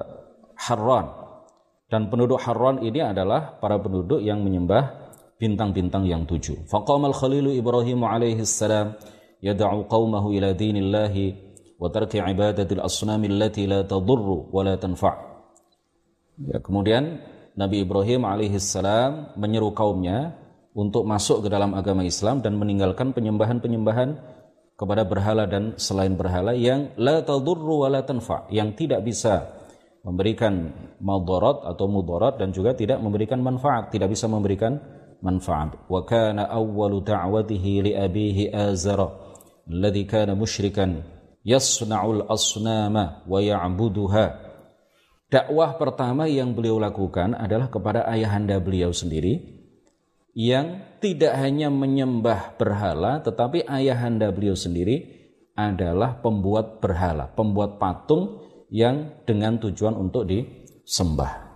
Harran 0.54 1.21
dan 1.92 2.08
penduduk 2.08 2.40
Harran 2.40 2.80
ini 2.80 3.04
adalah 3.04 3.60
para 3.60 3.76
penduduk 3.76 4.24
yang 4.24 4.40
menyembah 4.40 5.12
bintang-bintang 5.36 6.08
yang 6.08 6.24
tujuh. 6.24 6.64
Faqamal 6.64 7.12
Khalilu 7.12 7.52
Ibrahim 7.52 8.08
alaihi 8.08 8.48
salam 8.48 8.96
yad'u 9.44 9.84
qaumahu 9.92 10.32
ila 10.32 10.56
dinillahi 10.56 11.36
wa 11.76 11.92
tarki 11.92 12.24
ibadatil 12.24 12.80
asnam 12.80 13.20
allati 13.28 13.68
la 13.68 13.84
tadurru 13.84 14.48
wa 14.48 14.64
la 14.64 14.80
tanfa'. 14.80 15.16
Ya, 16.48 16.64
kemudian 16.64 17.20
Nabi 17.60 17.84
Ibrahim 17.84 18.24
alaihi 18.24 18.56
salam 18.56 19.28
menyeru 19.36 19.76
kaumnya 19.76 20.32
untuk 20.72 21.04
masuk 21.04 21.44
ke 21.44 21.52
dalam 21.52 21.76
agama 21.76 22.08
Islam 22.08 22.40
dan 22.40 22.56
meninggalkan 22.56 23.12
penyembahan-penyembahan 23.12 24.16
kepada 24.80 25.04
berhala 25.04 25.44
dan 25.44 25.76
selain 25.76 26.16
berhala 26.16 26.56
yang 26.56 26.88
la 26.96 27.20
tadurru 27.20 27.84
wa 27.84 27.92
la 27.92 28.00
tanfa 28.00 28.48
yang 28.48 28.72
tidak 28.72 29.04
bisa 29.04 29.60
memberikan 30.02 30.74
madarat 30.98 31.62
atau 31.62 31.86
mudarat 31.86 32.38
dan 32.38 32.50
juga 32.50 32.74
tidak 32.74 32.98
memberikan 32.98 33.38
manfaat, 33.38 33.94
tidak 33.94 34.10
bisa 34.10 34.26
memberikan 34.26 34.82
manfaat. 35.22 35.78
Wa 35.86 36.02
kana 36.02 36.50
awwalu 36.50 37.06
da'watihi 37.06 37.72
li 37.86 37.92
abihi 37.94 38.50
Azara 38.50 39.06
alladhi 39.70 40.02
kana 40.04 40.34
musyrikan 40.34 41.06
yasna'ul 41.46 42.26
asnama 42.26 43.22
wa 43.30 43.38
ya'buduha. 43.38 44.50
Dakwah 45.32 45.80
pertama 45.80 46.28
yang 46.28 46.52
beliau 46.52 46.76
lakukan 46.76 47.32
adalah 47.32 47.72
kepada 47.72 48.04
ayahanda 48.04 48.60
beliau 48.60 48.92
sendiri 48.92 49.40
yang 50.36 50.98
tidak 51.00 51.32
hanya 51.40 51.72
menyembah 51.72 52.56
berhala 52.60 53.24
tetapi 53.24 53.64
ayahanda 53.64 54.28
beliau 54.28 54.52
sendiri 54.52 55.22
adalah 55.56 56.20
pembuat 56.20 56.80
berhala, 56.84 57.32
pembuat 57.32 57.80
patung 57.80 58.41
yang 58.72 59.20
dengan 59.28 59.60
tujuan 59.60 59.92
untuk 59.92 60.24
disembah. 60.24 61.52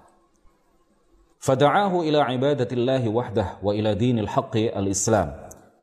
Fada'ahu 1.41 2.05
ila 2.05 2.29
ibadatillahi 2.29 3.09
wahdah 3.09 3.65
wa 3.65 3.73
ila 3.73 3.97
dinil 3.97 4.29
haqqi 4.29 4.69
al-islam 4.69 5.33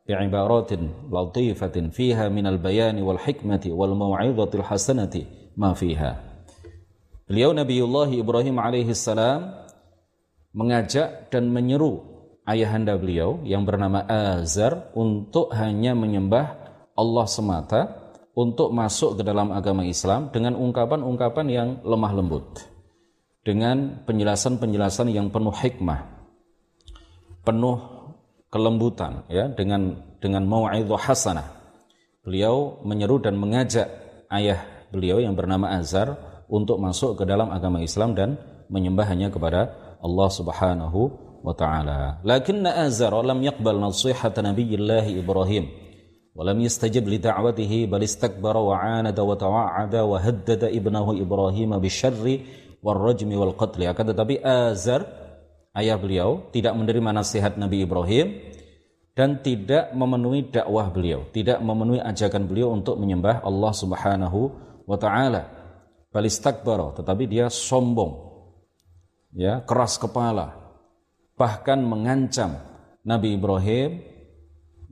bi'ibaratin 0.05 1.09
latifatin 1.09 1.89
fiha 1.89 2.29
minal 2.29 2.61
bayani 2.61 3.01
wal 3.01 3.17
hikmati 3.17 3.73
wal 3.73 3.97
maw'idhatil 3.97 4.61
hasanati 4.61 5.25
ma 5.57 5.73
fiha. 5.73 6.21
Beliau 7.25 7.55
Nabiullah 7.55 8.11
Ibrahim 8.11 8.59
alaihi 8.59 8.91
salam 8.93 9.55
mengajak 10.51 11.31
dan 11.31 11.49
menyeru 11.49 12.03
ayahanda 12.43 12.99
beliau 12.99 13.39
yang 13.47 13.63
bernama 13.63 14.03
Azar 14.05 14.91
untuk 14.93 15.49
hanya 15.55 15.95
menyembah 15.95 16.59
Allah 16.93 17.25
semata 17.25 18.02
untuk 18.33 18.73
masuk 18.73 19.21
ke 19.21 19.23
dalam 19.25 19.53
agama 19.53 19.85
Islam 19.85 20.33
dengan 20.33 20.57
ungkapan-ungkapan 20.57 21.45
yang 21.49 21.69
lemah 21.85 22.13
lembut 22.17 22.65
dengan 23.45 24.01
penjelasan-penjelasan 24.09 25.13
yang 25.13 25.29
penuh 25.29 25.53
hikmah, 25.53 26.01
penuh 27.45 27.77
kelembutan 28.49 29.27
ya 29.29 29.51
dengan 29.53 30.01
dengan 30.17 30.47
mau'idhah 30.49 30.97
hasanah. 30.97 31.47
Beliau 32.23 32.79
menyeru 32.87 33.19
dan 33.19 33.35
mengajak 33.35 33.91
ayah 34.31 34.63
beliau 34.89 35.19
yang 35.19 35.35
bernama 35.35 35.75
Azar 35.75 36.15
untuk 36.47 36.79
masuk 36.79 37.19
ke 37.19 37.23
dalam 37.27 37.51
agama 37.51 37.83
Islam 37.83 38.15
dan 38.15 38.39
menyembah 38.71 39.05
hanya 39.11 39.27
kepada 39.27 39.75
Allah 39.99 40.29
Subhanahu 40.31 40.99
wa 41.43 41.51
taala. 41.51 42.23
Lakinna 42.23 42.79
Azar 42.87 43.11
lam 43.11 43.43
yaqbal 43.43 43.75
nasihata 43.75 44.39
Nabiyillah 44.39 45.03
Ibrahim 45.11 45.82
ولم 46.38 46.58
يستجب 46.60 47.02
لدعوته 47.08 47.72
بل 47.90 48.02
استكبر 48.02 48.56
وعاند 48.56 49.18
وتوعد 49.20 49.94
وهدد 49.96 50.62
ابنه 50.70 51.06
إبراهيم 51.22 51.70
بالشر 51.78 52.26
warrajmi 52.78 53.34
wal 53.34 53.54
qatli 53.58 53.90
akan 53.90 54.14
tetapi 54.14 54.38
Azar 54.42 55.02
ayah 55.75 55.98
beliau 55.98 56.46
tidak 56.54 56.75
menerima 56.78 57.10
nasihat 57.10 57.58
Nabi 57.58 57.82
Ibrahim 57.82 58.38
dan 59.18 59.42
tidak 59.42 59.90
memenuhi 59.98 60.46
dakwah 60.46 60.94
beliau, 60.94 61.26
tidak 61.34 61.58
memenuhi 61.58 61.98
ajakan 61.98 62.46
beliau 62.46 62.70
untuk 62.70 63.02
menyembah 63.02 63.42
Allah 63.42 63.72
Subhanahu 63.75 64.40
wa 64.87 64.94
taala. 64.94 65.58
Balistakbara, 66.14 66.94
tetapi 66.94 67.26
dia 67.26 67.50
sombong. 67.50 68.30
Ya, 69.34 69.60
keras 69.66 69.98
kepala. 69.98 70.54
Bahkan 71.34 71.82
mengancam 71.82 72.62
Nabi 73.02 73.34
Ibrahim 73.34 74.06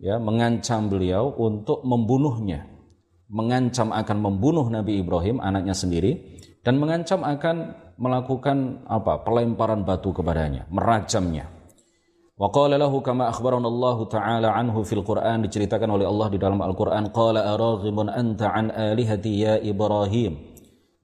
ya, 0.01 0.17
mengancam 0.17 0.89
beliau 0.89 1.31
untuk 1.37 1.85
membunuhnya. 1.85 2.65
Mengancam 3.31 3.95
akan 3.95 4.17
membunuh 4.19 4.67
Nabi 4.67 4.99
Ibrahim 4.99 5.39
anaknya 5.39 5.71
sendiri 5.71 6.41
dan 6.65 6.75
mengancam 6.81 7.23
akan 7.23 7.77
melakukan 7.95 8.83
apa 8.89 9.23
pelemparan 9.23 9.87
batu 9.87 10.11
kepadanya, 10.11 10.67
merajamnya. 10.67 11.47
Wa 12.41 12.49
qala 12.49 12.75
lahu 12.75 13.05
kama 13.05 13.29
akhbarana 13.29 13.69
Allah 13.69 13.97
taala 14.09 14.49
anhu 14.57 14.81
fil 14.81 15.05
Quran 15.05 15.45
diceritakan 15.45 15.93
oleh 15.93 16.09
Allah 16.09 16.27
di 16.33 16.41
dalam 16.41 16.57
Al-Qur'an 16.57 17.13
qala 17.13 17.53
araghimun 17.53 18.09
anta 18.09 18.49
an 18.49 18.73
alihati 18.73 19.31
ya 19.45 19.55
Ibrahim 19.61 20.51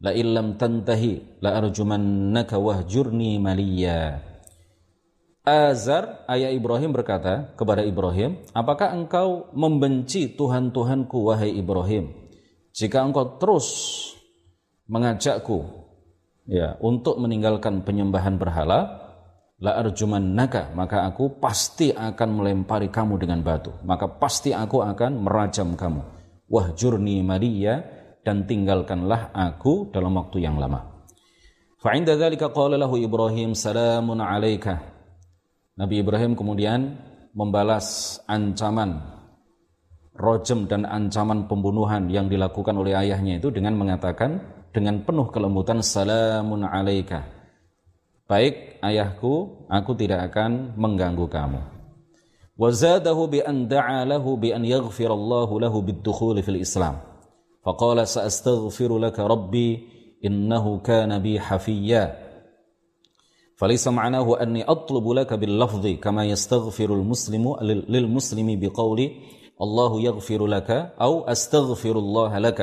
la 0.01 0.17
illam 0.17 0.57
tantahi 0.57 1.41
la 1.45 1.61
arjumannaka 1.61 2.57
wahjurni 2.57 3.37
maliya 3.37 4.17
Azar 5.47 6.27
ayah 6.27 6.51
Ibrahim 6.51 6.91
berkata 6.91 7.55
kepada 7.55 7.79
Ibrahim 7.79 8.43
apakah 8.51 8.91
engkau 8.91 9.47
membenci 9.55 10.35
Tuhan-Tuhanku 10.35 11.31
wahai 11.31 11.55
Ibrahim? 11.55 12.11
Jika 12.75 12.99
engkau 12.99 13.39
terus 13.39 13.71
mengajakku 14.91 15.63
ya 16.51 16.75
untuk 16.83 17.23
meninggalkan 17.23 17.87
penyembahan 17.87 18.35
berhala 18.35 19.07
la 19.63 19.79
arjumannaka 19.79 20.75
maka 20.75 21.07
aku 21.07 21.39
pasti 21.39 21.95
akan 21.95 22.29
melempari 22.43 22.91
kamu 22.91 23.15
dengan 23.15 23.39
batu. 23.39 23.71
Maka 23.87 24.19
pasti 24.19 24.51
aku 24.51 24.83
akan 24.83 25.23
merajam 25.23 25.79
kamu. 25.79 26.03
Wahjurni 26.51 27.23
maria 27.23 27.87
dan 28.19 28.43
tinggalkanlah 28.43 29.31
aku 29.31 29.95
dalam 29.95 30.11
waktu 30.19 30.43
yang 30.43 30.59
lama. 30.59 31.07
Fa 31.79 31.95
inda 31.95 32.19
dzalika 32.19 32.51
qala 32.51 32.75
lahu 32.75 32.99
ibrahim 32.99 33.55
salamun 33.55 34.19
alaika 34.19 34.96
Nabi 35.77 36.01
Ibrahim 36.01 36.33
kemudian 36.33 36.97
membalas 37.37 38.17
ancaman 38.25 38.97
rojem 40.17 40.65
dan 40.65 40.89
ancaman 40.89 41.45
pembunuhan 41.45 42.09
yang 42.09 42.25
dilakukan 42.25 42.73
oleh 42.73 42.97
ayahnya 42.97 43.37
itu 43.37 43.53
dengan 43.53 43.77
mengatakan 43.77 44.41
dengan 44.73 45.05
penuh 45.05 45.29
kelembutan 45.29 45.85
salamun 45.85 46.65
alaika. 46.65 47.29
Baik 48.25 48.81
ayahku 48.81 49.65
aku 49.69 49.91
tidak 49.93 50.33
akan 50.33 50.73
mengganggu 50.75 51.29
kamu. 51.29 51.61
Wazadahu 52.57 53.29
bi 53.29 53.39
an 53.45 53.69
da'a 53.69 54.01
lahu 54.09 54.35
bi 54.35 54.49
an 54.49 54.65
yaghfir 54.65 55.13
Allah 55.13 55.45
lahu 55.45 55.77
bid-dukhul 55.85 56.41
fil 56.41 56.57
Islam. 56.57 56.97
Faqala 57.61 58.09
sa'astaghfiru 58.09 58.97
laka 58.97 59.21
rabbi 59.21 59.85
innahu 60.25 60.81
kana 60.81 61.21
bi 61.21 61.37
hafiyya 61.37 62.26
فليس 63.57 63.87
معناه 63.87 64.41
أني 64.41 64.63
أطلب 64.63 65.09
لك 65.09 65.33
باللفظ 65.33 65.87
كما 65.87 66.25
يستغفر 66.25 66.93
المسلم 66.93 67.55
للمسلم 67.89 68.59
بقول 68.59 68.99
الله 69.61 70.01
يغفر 70.01 70.41
لك 70.45 70.69
أو 71.01 71.25
أستغفر 71.25 71.95
الله 71.99 72.37
لك 72.37 72.59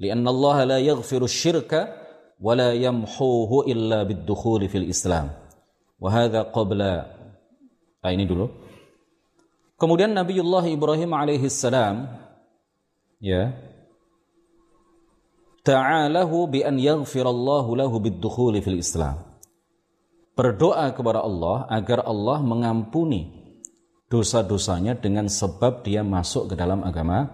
لأن 0.00 0.28
الله 0.28 0.64
لا 0.64 0.78
يغفر 0.78 1.24
الشرك 1.24 1.72
ولا 2.40 2.72
يمحوه 2.72 3.64
إلا 3.66 4.02
بالدخول 4.02 4.68
في 4.68 4.78
الإسلام. 4.78 5.30
وهذا 6.00 6.42
قبل 6.54 6.80
nah, 7.98 8.12
ini 8.14 8.22
dulu. 8.28 8.46
Kemudian 9.74 10.14
Nabiullah 10.14 10.62
Ibrahim 10.70 11.10
alaihi 11.14 11.50
salam 11.50 12.06
ya 13.18 13.54
ta'alahu 15.66 16.46
bi 16.50 16.62
an 16.62 16.78
yaghfirallahu 16.78 17.74
lahu 17.74 17.98
bid-dukhul 17.98 18.58
fil 18.62 18.78
Islam 18.78 19.27
berdoa 20.38 20.94
kepada 20.94 21.26
Allah 21.26 21.66
agar 21.66 22.06
Allah 22.06 22.38
mengampuni 22.38 23.26
dosa-dosanya 24.06 24.94
dengan 24.94 25.26
sebab 25.26 25.82
dia 25.82 26.06
masuk 26.06 26.46
ke 26.46 26.54
dalam 26.54 26.86
agama 26.86 27.26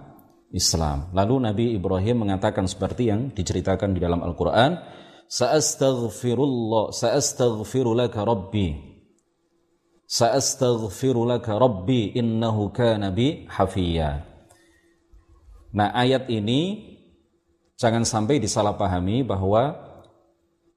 Islam. 0.48 1.12
Lalu 1.12 1.34
Nabi 1.44 1.66
Ibrahim 1.76 2.24
mengatakan 2.24 2.64
seperti 2.64 3.12
yang 3.12 3.28
diceritakan 3.28 3.92
di 3.92 4.00
dalam 4.00 4.24
Al-Qur'an, 4.24 4.80
"Sa'astaghfirullah, 5.28 6.96
sa'astaghfiru 6.96 7.92
laka 7.92 8.24
rabbi." 8.24 8.72
Sa'astaghfiru 10.08 11.28
laka 11.28 11.60
rabbi 11.60 12.16
innahu 12.16 12.72
kana 12.72 13.12
bi 13.12 13.44
hafiyya. 13.52 14.24
Nah, 15.76 15.92
ayat 15.92 16.30
ini 16.32 16.94
jangan 17.76 18.08
sampai 18.08 18.40
disalahpahami 18.40 19.26
bahwa 19.26 19.83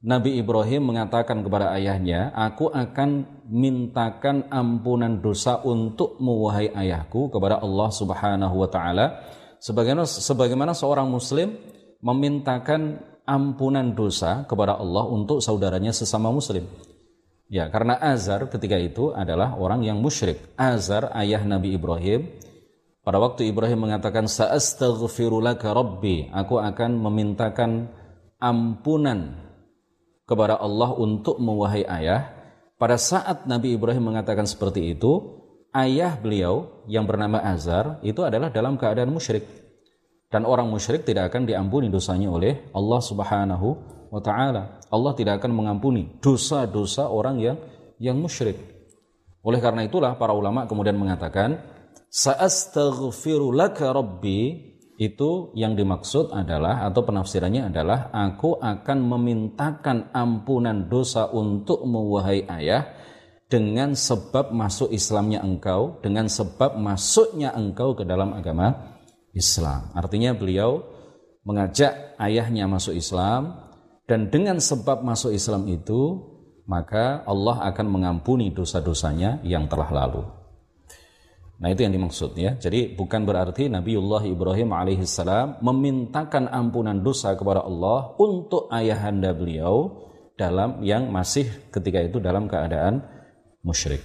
Nabi 0.08 0.40
Ibrahim 0.40 0.96
mengatakan 0.96 1.44
kepada 1.44 1.76
ayahnya, 1.76 2.32
"Aku 2.32 2.72
akan 2.72 3.44
mintakan 3.52 4.48
ampunan 4.48 5.20
dosa 5.20 5.60
untuk 5.68 6.16
wahai 6.24 6.72
ayahku 6.72 7.28
kepada 7.28 7.60
Allah 7.60 7.90
Subhanahu 7.92 8.56
wa 8.56 8.70
taala 8.72 9.20
sebagaimana 9.60 10.08
sebagaimana 10.08 10.72
seorang 10.72 11.08
muslim 11.08 11.56
memintakan 12.04 13.04
ampunan 13.28 13.92
dosa 13.92 14.48
kepada 14.48 14.80
Allah 14.80 15.04
untuk 15.12 15.44
saudaranya 15.44 15.92
sesama 15.92 16.32
muslim. 16.32 16.64
Ya, 17.48 17.72
karena 17.72 17.96
Azar 18.00 18.48
ketika 18.52 18.76
itu 18.76 19.16
adalah 19.16 19.56
orang 19.56 19.84
yang 19.84 20.00
musyrik. 20.04 20.40
Azar 20.60 21.12
ayah 21.16 21.44
Nabi 21.48 21.76
Ibrahim 21.76 22.28
pada 23.08 23.24
waktu 23.24 23.48
Ibrahim 23.48 23.88
mengatakan 23.88 24.28
sa'astaghfiru 24.28 25.40
laka 25.40 25.72
rabbi, 25.72 26.28
aku 26.28 26.60
akan 26.60 27.00
memintakan 27.00 27.88
ampunan 28.36 29.47
kepada 30.28 30.60
Allah 30.60 30.92
untuk 30.94 31.40
mewahai 31.40 31.88
ayah. 31.88 32.36
Pada 32.78 33.00
saat 33.00 33.48
Nabi 33.50 33.74
Ibrahim 33.74 34.14
mengatakan 34.14 34.46
seperti 34.46 34.94
itu, 34.94 35.42
ayah 35.74 36.14
beliau 36.20 36.86
yang 36.86 37.08
bernama 37.08 37.42
Azar 37.42 37.98
itu 38.06 38.22
adalah 38.22 38.54
dalam 38.54 38.78
keadaan 38.78 39.10
musyrik. 39.10 39.48
Dan 40.28 40.44
orang 40.44 40.68
musyrik 40.68 41.08
tidak 41.08 41.32
akan 41.32 41.48
diampuni 41.48 41.88
dosanya 41.88 42.28
oleh 42.28 42.70
Allah 42.76 43.00
Subhanahu 43.00 43.68
wa 44.12 44.22
taala. 44.22 44.84
Allah 44.92 45.16
tidak 45.16 45.40
akan 45.40 45.56
mengampuni 45.56 46.20
dosa-dosa 46.20 47.08
orang 47.08 47.40
yang 47.40 47.58
yang 47.98 48.20
musyrik. 48.20 48.60
Oleh 49.42 49.64
karena 49.64 49.88
itulah 49.88 50.20
para 50.20 50.36
ulama 50.36 50.68
kemudian 50.68 51.00
mengatakan 51.00 51.56
Sa'astaghfiru 52.12 53.56
laka 53.56 53.92
rabbi 53.92 54.76
itu 54.98 55.54
yang 55.54 55.78
dimaksud 55.78 56.34
adalah 56.34 56.90
atau 56.90 57.06
penafsirannya 57.06 57.70
adalah 57.70 58.10
aku 58.10 58.58
akan 58.58 58.98
memintakan 59.06 60.10
ampunan 60.10 60.90
dosa 60.90 61.30
untuk 61.30 61.86
wahai 61.86 62.42
ayah 62.50 62.98
dengan 63.48 63.94
sebab 63.94 64.52
masuk 64.52 64.90
Islamnya 64.90 65.46
engkau 65.46 66.02
dengan 66.02 66.26
sebab 66.26 66.82
masuknya 66.82 67.54
engkau 67.54 67.94
ke 67.94 68.04
dalam 68.04 68.34
agama 68.34 68.98
Islam. 69.38 69.94
Artinya 69.94 70.34
beliau 70.34 70.82
mengajak 71.46 72.18
ayahnya 72.18 72.66
masuk 72.66 72.98
Islam 72.98 73.54
dan 74.10 74.34
dengan 74.34 74.58
sebab 74.58 75.06
masuk 75.06 75.32
Islam 75.32 75.70
itu 75.70 76.36
maka 76.68 77.24
Allah 77.24 77.70
akan 77.72 77.88
mengampuni 77.88 78.52
dosa-dosanya 78.52 79.40
yang 79.46 79.70
telah 79.72 79.88
lalu. 79.94 80.37
Nah 81.63 81.71
itu 81.71 81.87
yang 81.87 81.95
dimaksud 81.95 82.35
ya. 82.35 82.59
Jadi 82.59 82.99
bukan 82.99 83.23
berarti 83.23 83.71
Nabiullah 83.71 84.27
Ibrahim 84.27 84.75
alaihissalam 84.75 85.63
memintakan 85.63 86.51
ampunan 86.51 86.99
dosa 86.99 87.39
kepada 87.39 87.63
Allah 87.63 88.19
untuk 88.19 88.67
ayahanda 88.75 89.31
beliau 89.31 90.03
dalam 90.35 90.83
yang 90.83 91.07
masih 91.15 91.47
ketika 91.71 92.03
itu 92.03 92.19
dalam 92.19 92.51
keadaan 92.51 93.07
musyrik. 93.63 94.03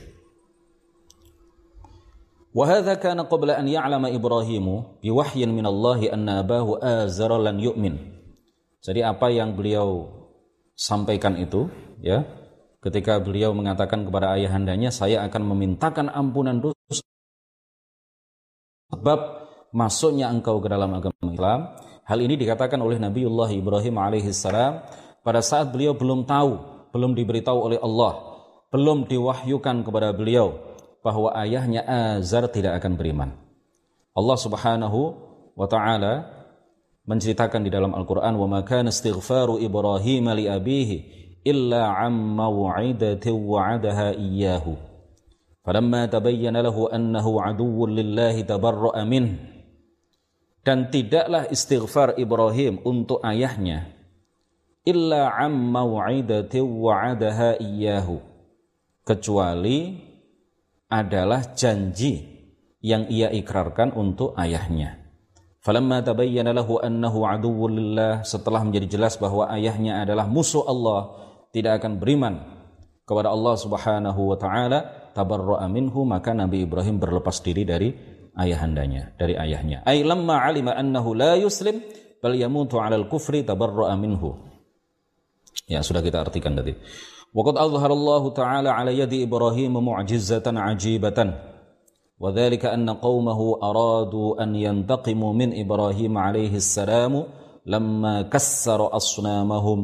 وهذا 2.58 2.98
كان 2.98 3.22
قبل 3.30 3.54
أن 3.54 3.70
يعلم 3.70 4.18
إبراهيم 4.18 4.66
بوحي 5.06 5.42
من 5.46 5.66
الله 5.70 6.10
أن 6.10 6.26
أباه 6.26 6.68
آزر 6.82 7.32
لن 7.38 7.58
يؤمن. 7.62 7.96
Jadi 8.82 9.06
apa 9.06 9.30
yang 9.30 9.54
beliau 9.54 10.10
sampaikan 10.74 11.38
itu 11.38 11.70
ya 12.02 12.26
ketika 12.82 13.18
beliau 13.22 13.54
mengatakan 13.54 14.06
kepada 14.06 14.38
ayahandanya 14.38 14.94
saya 14.94 15.26
akan 15.26 15.54
memintakan 15.54 16.08
ampunan 16.14 16.62
dosa 16.62 16.78
sebab 18.93 19.49
masuknya 19.73 20.29
engkau 20.29 20.61
ke 20.61 20.69
dalam 20.69 20.93
agama 20.93 21.17
Islam. 21.25 21.61
Hal 22.05 22.19
ini 22.21 22.37
dikatakan 22.37 22.77
oleh 22.79 23.01
Nabiullah 23.01 23.49
Ibrahim 23.49 23.97
alaihissalam 23.97 24.85
pada 25.25 25.41
saat 25.41 25.73
beliau 25.73 25.97
belum 25.97 26.29
tahu, 26.29 26.61
belum 26.93 27.17
diberitahu 27.17 27.59
oleh 27.73 27.79
Allah, 27.81 28.21
belum 28.69 29.09
diwahyukan 29.09 29.83
kepada 29.83 30.13
beliau 30.13 30.61
bahwa 31.01 31.33
ayahnya 31.41 31.83
Azar 31.89 32.47
tidak 32.53 32.79
akan 32.79 33.01
beriman. 33.01 33.31
Allah 34.13 34.39
Subhanahu 34.39 35.01
wa 35.57 35.67
taala 35.67 36.29
menceritakan 37.09 37.65
di 37.65 37.71
dalam 37.73 37.97
Al-Qur'an 37.97 38.37
wa 38.37 38.47
maka 38.47 38.85
istighfaru 38.85 39.59
Ibrahim 39.59 40.31
li 40.37 40.47
abihi 40.47 40.97
illa 41.43 41.97
amma 41.97 42.47
wa'idatin 42.47 43.35
wa'adaha 43.35 44.15
iyyahu 44.15 44.92
Falamma 45.63 46.11
tabayyana 46.11 46.63
lahu 46.63 46.91
annahu 46.91 47.39
aduwwun 47.39 47.95
lillahi 47.95 48.43
tabarra'a 48.43 49.07
min. 49.07 49.39
Dan 50.63 50.91
tidaklah 50.91 51.51
istighfar 51.51 52.19
Ibrahim 52.19 52.83
untuk 52.87 53.19
ayahnya 53.27 54.03
illa 54.83 55.31
amma 55.39 55.87
wa'idatin 55.87 56.67
wa'adaha 56.67 57.63
iyyahu 57.63 58.19
kecuali 59.07 59.99
adalah 60.91 61.55
janji 61.55 62.31
yang 62.83 63.07
ia 63.07 63.31
ikrarkan 63.31 63.95
untuk 63.95 64.35
ayahnya. 64.35 64.99
Falamma 65.63 66.03
tabayyana 66.03 66.51
lahu 66.51 66.83
annahu 66.83 67.23
aduwwun 67.23 67.79
lillah 67.79 68.27
setelah 68.27 68.67
menjadi 68.67 68.99
jelas 68.99 69.15
bahwa 69.15 69.47
ayahnya 69.55 70.03
adalah 70.03 70.27
musuh 70.27 70.67
Allah, 70.67 71.15
tidak 71.55 71.79
akan 71.79 72.03
beriman 72.03 72.35
kepada 73.07 73.31
Allah 73.31 73.55
Subhanahu 73.55 74.35
wa 74.35 74.37
taala, 74.37 75.02
tabarra'a 75.16 75.66
minhu 75.72 76.06
maka 76.06 76.34
Nabi 76.34 76.64
Ibrahim 76.64 77.02
berlepas 77.02 77.42
diri 77.42 77.64
dari 77.66 77.90
ayahandanya, 78.38 79.18
dari 79.18 79.34
ayahnya. 79.34 79.82
Ai 79.84 80.06
lamma 80.06 80.44
alima 80.46 80.78
annahu 80.78 81.18
la 81.18 81.36
yuslim 81.38 81.82
bal 82.22 82.38
yamutu 82.38 82.78
'alal 82.78 83.10
kufri 83.10 83.42
tabarra'a 83.42 83.98
minhu. 83.98 84.38
Ya, 85.66 85.82
sudah 85.82 86.06
kita 86.06 86.22
artikan 86.22 86.54
tadi. 86.56 86.78
Waqad 87.34 87.60
azharallahu 87.60 88.32
ta'ala 88.32 88.78
'ala 88.78 88.94
yadi 88.94 89.26
Ibrahim 89.26 89.82
mu'jizatan 89.82 90.56
'ajibatan. 90.58 91.58
وذلك 92.18 92.66
أن 92.66 92.90
قومه 92.90 93.62
أرادوا 93.62 94.44
أن 94.44 94.58
ينتقموا 94.58 95.34
من 95.34 95.54
إبراهيم 95.54 96.18
عليه 96.18 96.58
السلام 96.58 97.14
لما 97.66 98.22
كسر 98.34 98.96
أصنامهم 98.96 99.80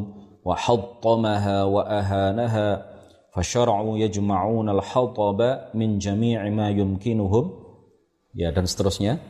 وحطمها 0.45 1.63
وأهانها 1.63 2.86
fasyara'u 3.38 3.94
yajma'una 4.02 4.74
al-hataba 4.74 5.70
min 5.78 6.02
jami'i 6.02 6.50
ma 6.50 6.74
yumkinuhum. 6.74 7.54
Ya 8.34 8.50
dan 8.50 8.66
seterusnya. 8.66 9.22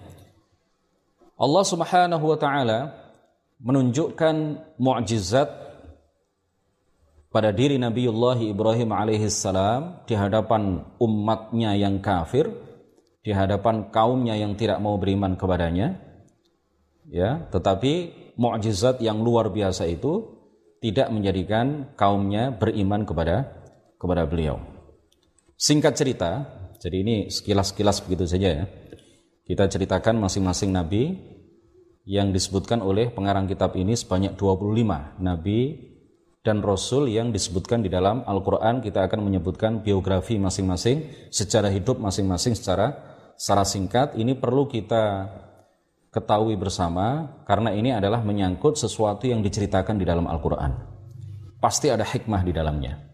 Allah 1.37 1.64
Subhanahu 1.68 2.25
wa 2.25 2.38
taala 2.40 2.79
menunjukkan 3.61 4.35
mukjizat 4.81 5.49
pada 7.29 7.53
diri 7.53 7.77
Nabiullah 7.77 8.40
Ibrahim 8.40 8.90
alaihissalam 8.97 10.09
di 10.09 10.16
hadapan 10.16 10.83
umatnya 10.99 11.77
yang 11.77 12.01
kafir 12.01 12.49
di 13.23 13.31
hadapan 13.37 13.92
kaumnya 13.92 14.35
yang 14.35 14.57
tidak 14.57 14.81
mau 14.81 14.97
beriman 14.97 15.37
kepadanya. 15.37 16.01
Ya 17.07 17.47
tetapi 17.55 18.16
mukjizat 18.40 18.99
yang 19.05 19.21
luar 19.21 19.53
biasa 19.53 19.87
itu 19.87 20.38
tidak 20.83 21.11
menjadikan 21.11 21.92
kaumnya 21.94 22.55
beriman 22.55 23.07
kepada 23.07 23.58
kepada 23.98 24.24
beliau. 24.24 24.62
Singkat 25.58 25.92
cerita, 25.98 26.30
jadi 26.78 27.02
ini 27.02 27.16
sekilas-sekilas 27.34 28.06
begitu 28.06 28.24
saja 28.30 28.62
ya. 28.62 28.64
Kita 29.42 29.66
ceritakan 29.66 30.22
masing-masing 30.22 30.70
nabi 30.70 31.18
yang 32.06 32.30
disebutkan 32.30 32.78
oleh 32.78 33.11
pengarang 33.11 33.50
kitab 33.50 33.74
ini 33.74 33.98
sebanyak 33.98 34.38
25 34.38 35.18
nabi 35.18 35.88
dan 36.46 36.62
rasul 36.62 37.11
yang 37.11 37.34
disebutkan 37.34 37.82
di 37.82 37.90
dalam 37.90 38.24
Al-Qur'an 38.24 38.80
kita 38.80 39.04
akan 39.04 39.26
menyebutkan 39.26 39.82
biografi 39.84 40.38
masing-masing 40.40 41.28
secara 41.28 41.68
hidup 41.68 42.00
masing-masing 42.00 42.56
secara 42.56 42.96
secara 43.37 43.66
singkat 43.66 44.16
ini 44.16 44.38
perlu 44.38 44.70
kita 44.70 45.28
ketahui 46.08 46.56
bersama 46.56 47.37
karena 47.44 47.74
ini 47.74 47.92
adalah 47.92 48.24
menyangkut 48.24 48.80
sesuatu 48.80 49.28
yang 49.28 49.44
diceritakan 49.44 50.00
di 50.00 50.08
dalam 50.08 50.24
Al-Qur'an. 50.24 50.72
Pasti 51.58 51.90
ada 51.90 52.06
hikmah 52.06 52.46
di 52.46 52.52
dalamnya 52.54 53.08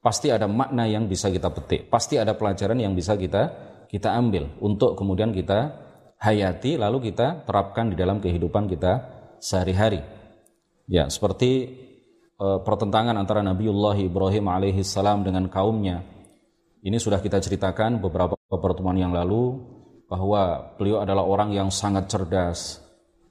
pasti 0.00 0.32
ada 0.32 0.48
makna 0.48 0.88
yang 0.88 1.04
bisa 1.06 1.28
kita 1.28 1.52
petik, 1.52 1.92
pasti 1.92 2.16
ada 2.16 2.32
pelajaran 2.32 2.80
yang 2.80 2.96
bisa 2.96 3.14
kita 3.16 3.70
kita 3.90 4.14
ambil 4.16 4.48
untuk 4.62 4.96
kemudian 4.96 5.34
kita 5.34 5.76
hayati 6.20 6.76
lalu 6.76 7.12
kita 7.12 7.44
terapkan 7.48 7.92
di 7.92 7.96
dalam 7.96 8.20
kehidupan 8.20 8.68
kita 8.68 8.92
sehari-hari. 9.40 10.04
Ya, 10.86 11.08
seperti 11.08 11.50
e, 12.36 12.46
pertentangan 12.62 13.16
antara 13.16 13.40
Nabiullah 13.42 13.96
Ibrahim 13.98 14.46
alaihi 14.46 14.84
salam 14.86 15.24
dengan 15.26 15.48
kaumnya. 15.50 16.04
Ini 16.80 16.96
sudah 16.96 17.20
kita 17.20 17.42
ceritakan 17.42 18.00
beberapa 18.00 18.36
pertemuan 18.48 18.96
yang 18.96 19.12
lalu 19.12 19.58
bahwa 20.08 20.74
beliau 20.80 21.04
adalah 21.04 21.22
orang 21.22 21.52
yang 21.52 21.68
sangat 21.68 22.08
cerdas. 22.08 22.80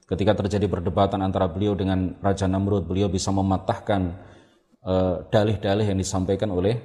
Ketika 0.06 0.34
terjadi 0.34 0.66
perdebatan 0.66 1.22
antara 1.22 1.46
beliau 1.46 1.74
dengan 1.78 2.18
Raja 2.18 2.50
Namrud, 2.50 2.86
beliau 2.86 3.06
bisa 3.06 3.30
mematahkan 3.30 4.16
dalih-dalih 5.28 5.84
yang 5.84 5.98
disampaikan 6.00 6.48
oleh 6.52 6.80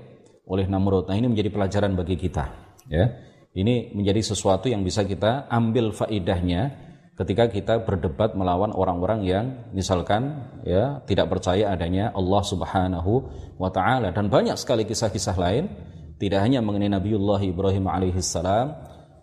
oleh 0.45 0.65
Namrud. 0.67 1.09
Nah 1.09 1.15
ini 1.17 1.31
menjadi 1.31 1.49
pelajaran 1.49 1.95
bagi 1.97 2.19
kita. 2.19 2.45
Ya, 2.85 3.17
ini 3.57 3.95
menjadi 3.95 4.21
sesuatu 4.21 4.69
yang 4.69 4.85
bisa 4.85 5.01
kita 5.07 5.49
ambil 5.49 5.89
faidahnya 5.95 6.85
ketika 7.15 7.47
kita 7.47 7.73
berdebat 7.87 8.35
melawan 8.35 8.75
orang-orang 8.75 9.23
yang 9.23 9.45
misalkan 9.71 10.51
ya 10.67 10.99
tidak 11.07 11.31
percaya 11.31 11.71
adanya 11.71 12.11
Allah 12.11 12.43
Subhanahu 12.43 13.11
wa 13.55 13.71
taala 13.71 14.11
dan 14.11 14.27
banyak 14.27 14.59
sekali 14.59 14.83
kisah-kisah 14.83 15.37
lain 15.39 15.71
tidak 16.19 16.43
hanya 16.43 16.59
mengenai 16.59 16.91
Nabiullah 16.91 17.39
Ibrahim 17.39 17.87
alaihissalam 17.87 18.75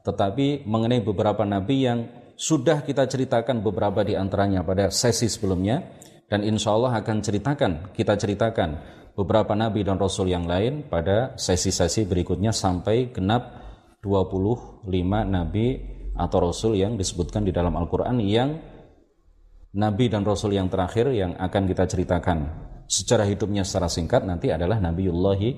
tetapi 0.03 0.65
mengenai 0.65 1.05
beberapa 1.05 1.45
nabi 1.45 1.85
yang 1.85 2.09
sudah 2.33 2.81
kita 2.81 3.05
ceritakan 3.05 3.61
beberapa 3.61 4.01
di 4.03 4.17
antaranya 4.17 4.65
pada 4.65 4.89
sesi 4.89 5.29
sebelumnya 5.29 5.85
dan 6.33 6.49
insya 6.49 6.73
Allah 6.73 6.97
akan 6.97 7.21
ceritakan, 7.21 7.93
kita 7.93 8.17
ceritakan 8.17 8.81
beberapa 9.13 9.53
nabi 9.53 9.85
dan 9.85 10.01
rasul 10.01 10.33
yang 10.33 10.49
lain 10.49 10.89
pada 10.89 11.37
sesi-sesi 11.37 12.09
berikutnya 12.09 12.57
sampai 12.57 13.13
genap 13.13 13.61
25 14.01 14.89
nabi 15.29 15.77
atau 16.17 16.39
rasul 16.41 16.81
yang 16.81 16.97
disebutkan 16.97 17.45
di 17.45 17.53
dalam 17.53 17.77
Al-Qur'an 17.77 18.17
yang 18.25 18.57
nabi 19.77 20.09
dan 20.09 20.25
rasul 20.25 20.57
yang 20.57 20.73
terakhir 20.73 21.13
yang 21.13 21.37
akan 21.37 21.69
kita 21.69 21.85
ceritakan 21.85 22.39
secara 22.89 23.29
hidupnya 23.29 23.69
secara 23.69 23.93
singkat 23.93 24.25
nanti 24.25 24.49
adalah 24.49 24.81
Nabiullahi 24.81 25.51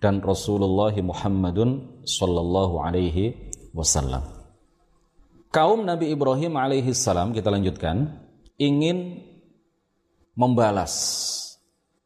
dan 0.00 0.24
Rasulullah 0.24 0.92
Muhammadun 0.96 2.04
sallallahu 2.08 2.80
alaihi 2.80 3.52
wasallam. 3.76 4.24
Kaum 5.52 5.84
Nabi 5.84 6.12
Ibrahim 6.12 6.56
alaihi 6.56 6.92
salam 6.92 7.32
kita 7.32 7.48
lanjutkan 7.48 8.24
ingin 8.60 9.25
membalas 10.36 10.94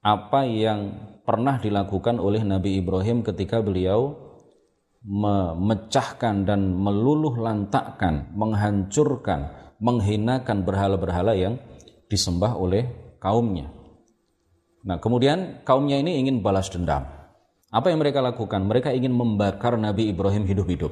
apa 0.01 0.49
yang 0.49 0.97
pernah 1.27 1.61
dilakukan 1.61 2.17
oleh 2.17 2.41
Nabi 2.41 2.81
Ibrahim 2.81 3.21
ketika 3.21 3.61
beliau 3.61 4.17
memecahkan 5.05 6.45
dan 6.49 6.73
meluluh 6.77 7.37
lantakkan, 7.37 8.33
menghancurkan, 8.33 9.75
menghinakan 9.81 10.65
berhala-berhala 10.65 11.37
yang 11.37 11.61
disembah 12.09 12.57
oleh 12.57 13.17
kaumnya. 13.21 13.69
Nah, 14.81 14.97
kemudian 14.97 15.61
kaumnya 15.65 16.01
ini 16.01 16.21
ingin 16.21 16.41
balas 16.41 16.73
dendam. 16.73 17.05
Apa 17.71 17.93
yang 17.93 18.01
mereka 18.01 18.25
lakukan? 18.25 18.65
Mereka 18.65 18.97
ingin 18.97 19.13
membakar 19.13 19.77
Nabi 19.77 20.09
Ibrahim 20.11 20.49
hidup-hidup. 20.49 20.91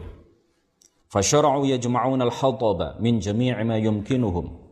Fasyara'u 1.09 1.65
yajma'un 1.65 2.21
al-hataba 2.21 3.01
min 3.01 3.17
jami'i 3.19 3.65
ma 3.65 3.81
yumkinuhum 3.81 4.69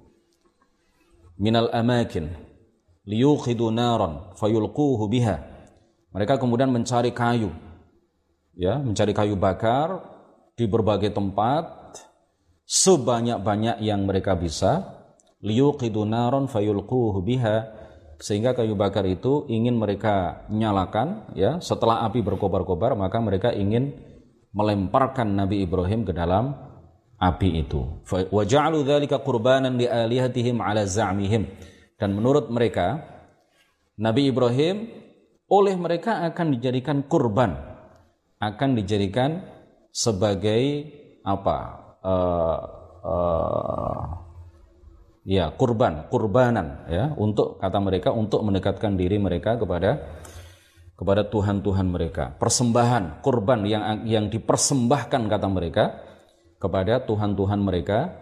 min 1.41 1.55
al-amakin 1.57 2.46
liyukhidu 3.07 3.71
naran 3.71 4.35
fayulquhu 4.37 5.07
biha. 5.07 5.41
Mereka 6.13 6.43
kemudian 6.43 6.69
mencari 6.75 7.15
kayu. 7.15 7.55
Ya, 8.57 8.77
mencari 8.83 9.15
kayu 9.15 9.39
bakar 9.39 10.03
di 10.59 10.67
berbagai 10.67 11.15
tempat. 11.15 11.65
Sebanyak-banyak 12.67 13.79
yang 13.87 14.11
mereka 14.11 14.35
bisa. 14.35 14.99
Liyuqidu 15.39 16.03
naran 16.03 16.51
fayulquhu 16.51 17.23
biha. 17.23 17.73
Sehingga 18.17 18.57
kayu 18.57 18.75
bakar 18.75 19.05
itu 19.07 19.45
ingin 19.47 19.77
mereka 19.77 20.49
nyalakan 20.49 21.31
ya. 21.37 21.61
Setelah 21.63 22.03
api 22.09 22.25
berkobar-kobar 22.25 22.97
maka 22.97 23.21
mereka 23.21 23.53
ingin 23.53 23.93
melemparkan 24.57 25.37
Nabi 25.37 25.69
Ibrahim 25.69 26.09
ke 26.09 26.17
dalam 26.17 26.57
api 27.21 27.61
itu. 27.61 28.01
Wa 28.09 28.43
ja'alu 28.49 28.89
dzalika 28.89 29.21
qurbanan 29.21 29.77
li 29.77 29.85
alihatihim 29.85 30.65
ala 30.65 30.89
za'mihim 30.89 31.45
dan 31.97 32.13
menurut 32.17 32.49
mereka 32.53 33.03
Nabi 33.97 34.29
Ibrahim 34.29 34.89
oleh 35.49 35.75
mereka 35.79 36.25
akan 36.29 36.57
dijadikan 36.57 37.05
kurban 37.09 37.57
akan 38.41 38.77
dijadikan 38.77 39.41
sebagai 39.89 40.93
apa 41.25 41.59
uh, 42.05 42.61
uh, 43.01 44.05
ya 45.27 45.51
kurban, 45.57 46.07
kurbanan 46.13 46.87
ya 46.87 47.11
untuk 47.19 47.59
kata 47.59 47.79
mereka 47.83 48.15
untuk 48.15 48.47
mendekatkan 48.47 48.95
diri 48.95 49.19
mereka 49.19 49.59
kepada 49.59 50.23
kepada 50.97 51.29
Tuhan-Tuhan 51.29 51.93
mereka. 51.93 52.33
Persembahan, 52.39 53.21
kurban 53.21 53.67
yang 53.69 54.07
yang 54.09 54.31
dipersembahkan 54.31 55.29
kata 55.29 55.49
mereka 55.51 55.85
kepada 56.57 57.05
Tuhan-Tuhan 57.05 57.61
mereka 57.61 58.17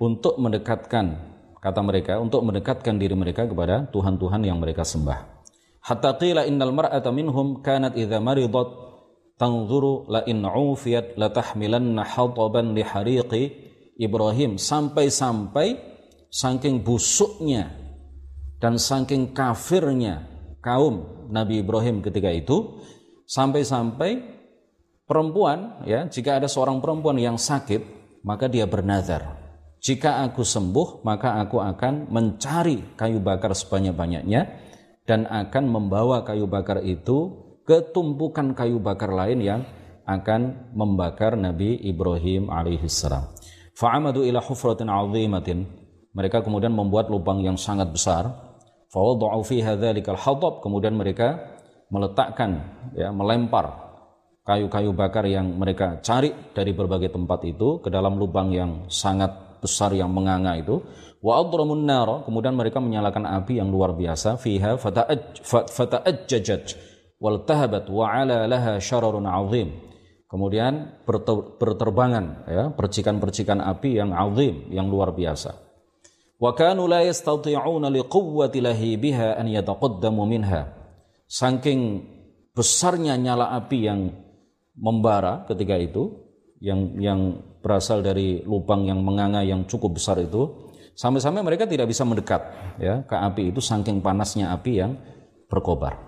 untuk 0.00 0.38
mendekatkan 0.40 1.36
kata 1.58 1.80
mereka 1.82 2.18
untuk 2.22 2.42
mendekatkan 2.46 2.98
diri 2.98 3.14
mereka 3.18 3.46
kepada 3.46 3.86
Tuhan-Tuhan 3.90 4.46
yang 4.46 4.58
mereka 4.62 4.86
sembah. 4.86 5.38
Hatta 5.82 6.14
qila 6.18 6.44
innal 6.44 6.74
mar'ata 6.74 7.10
minhum 7.14 7.64
kanat 7.64 7.94
idza 7.96 8.18
maridat 8.20 8.88
tanzuru 9.38 10.10
la 10.10 10.26
in 10.26 10.42
ufiyat 10.42 11.14
la 11.16 11.30
tahmilanna 11.30 12.02
hataban 12.04 12.74
li 12.74 12.82
hariqi 12.82 13.42
Ibrahim 13.98 14.58
sampai-sampai 14.58 15.78
saking 16.28 16.82
busuknya 16.82 17.72
dan 18.58 18.76
saking 18.76 19.32
kafirnya 19.32 20.26
kaum 20.60 21.26
Nabi 21.30 21.62
Ibrahim 21.62 22.02
ketika 22.02 22.28
itu 22.34 22.82
sampai-sampai 23.24 24.22
perempuan 25.06 25.86
ya 25.86 26.04
jika 26.10 26.42
ada 26.42 26.50
seorang 26.50 26.82
perempuan 26.82 27.16
yang 27.16 27.38
sakit 27.38 27.80
maka 28.26 28.50
dia 28.50 28.66
bernazar 28.66 29.37
jika 29.78 30.26
aku 30.26 30.42
sembuh 30.42 31.06
maka 31.06 31.38
aku 31.38 31.62
akan 31.62 32.10
mencari 32.10 32.98
kayu 32.98 33.22
bakar 33.22 33.54
sebanyak-banyaknya 33.54 34.42
dan 35.06 35.24
akan 35.24 35.64
membawa 35.70 36.26
kayu 36.26 36.50
bakar 36.50 36.82
itu 36.82 37.48
ke 37.62 37.92
tumpukan 37.94 38.52
kayu 38.52 38.80
bakar 38.82 39.12
lain 39.12 39.40
yang 39.40 39.60
akan 40.08 40.72
membakar 40.72 41.36
Nabi 41.36 41.76
Ibrahim 41.84 42.48
alaihissalam. 42.48 43.28
Fa'amadu 43.76 44.24
ila 44.24 44.40
hufratin 44.40 44.88
azimatin 44.88 45.68
mereka 46.16 46.40
kemudian 46.40 46.72
membuat 46.72 47.12
lubang 47.12 47.44
yang 47.44 47.60
sangat 47.60 47.92
besar. 47.92 48.26
Fawadha'u 48.88 49.44
fiha 49.44 49.76
dzalikal 49.76 50.16
hatab, 50.16 50.64
kemudian 50.64 50.96
mereka 50.96 51.36
meletakkan 51.92 52.64
ya, 52.96 53.12
melempar 53.12 53.88
kayu-kayu 54.48 54.96
bakar 54.96 55.28
yang 55.28 55.60
mereka 55.60 56.00
cari 56.00 56.32
dari 56.56 56.72
berbagai 56.72 57.12
tempat 57.12 57.44
itu 57.44 57.84
ke 57.84 57.92
dalam 57.92 58.16
lubang 58.16 58.48
yang 58.48 58.88
sangat 58.88 59.47
besar 59.58 59.94
yang 59.94 60.10
menganga 60.10 60.58
itu. 60.58 60.82
Wa 61.18 61.42
adramun 61.42 61.82
nara, 61.82 62.22
kemudian 62.22 62.54
mereka 62.54 62.78
menyalakan 62.78 63.26
api 63.26 63.58
yang 63.58 63.74
luar 63.74 63.98
biasa 63.98 64.38
fiha 64.38 64.78
fata'ajjajat 64.78 66.78
wal 67.18 67.42
tahabat 67.42 67.90
wa 67.90 68.06
'ala 68.06 68.46
laha 68.46 68.78
syararun 68.78 69.26
'azim. 69.26 69.74
Kemudian 70.28 71.02
berterbangan 71.58 72.44
ya 72.46 72.68
percikan-percikan 72.76 73.64
api 73.64 73.96
yang 73.96 74.12
azim 74.14 74.68
yang 74.70 74.92
luar 74.92 75.16
biasa. 75.16 75.56
Wa 76.38 76.54
kanu 76.54 76.86
la 76.86 77.02
yastati'una 77.02 77.90
liquwwati 77.90 78.62
lahibiha 78.62 79.34
an 79.40 79.50
yataqaddamu 79.50 80.22
minha. 80.28 80.70
Saking 81.26 82.06
besarnya 82.54 83.18
nyala 83.18 83.50
api 83.58 83.78
yang 83.88 84.14
membara 84.78 85.42
ketika 85.50 85.74
itu, 85.80 86.27
yang 86.58 86.98
yang 86.98 87.20
berasal 87.62 88.02
dari 88.02 88.42
lubang 88.42 88.86
yang 88.86 89.02
menganga 89.02 89.42
yang 89.42 89.66
cukup 89.66 89.98
besar 89.98 90.18
itu, 90.18 90.70
sampai-sampai 90.98 91.42
mereka 91.42 91.66
tidak 91.66 91.90
bisa 91.90 92.02
mendekat 92.02 92.42
ya 92.78 93.02
ke 93.06 93.14
api 93.14 93.54
itu 93.54 93.62
saking 93.62 94.02
panasnya 94.02 94.54
api 94.54 94.72
yang 94.74 94.98
berkobar. 95.46 95.98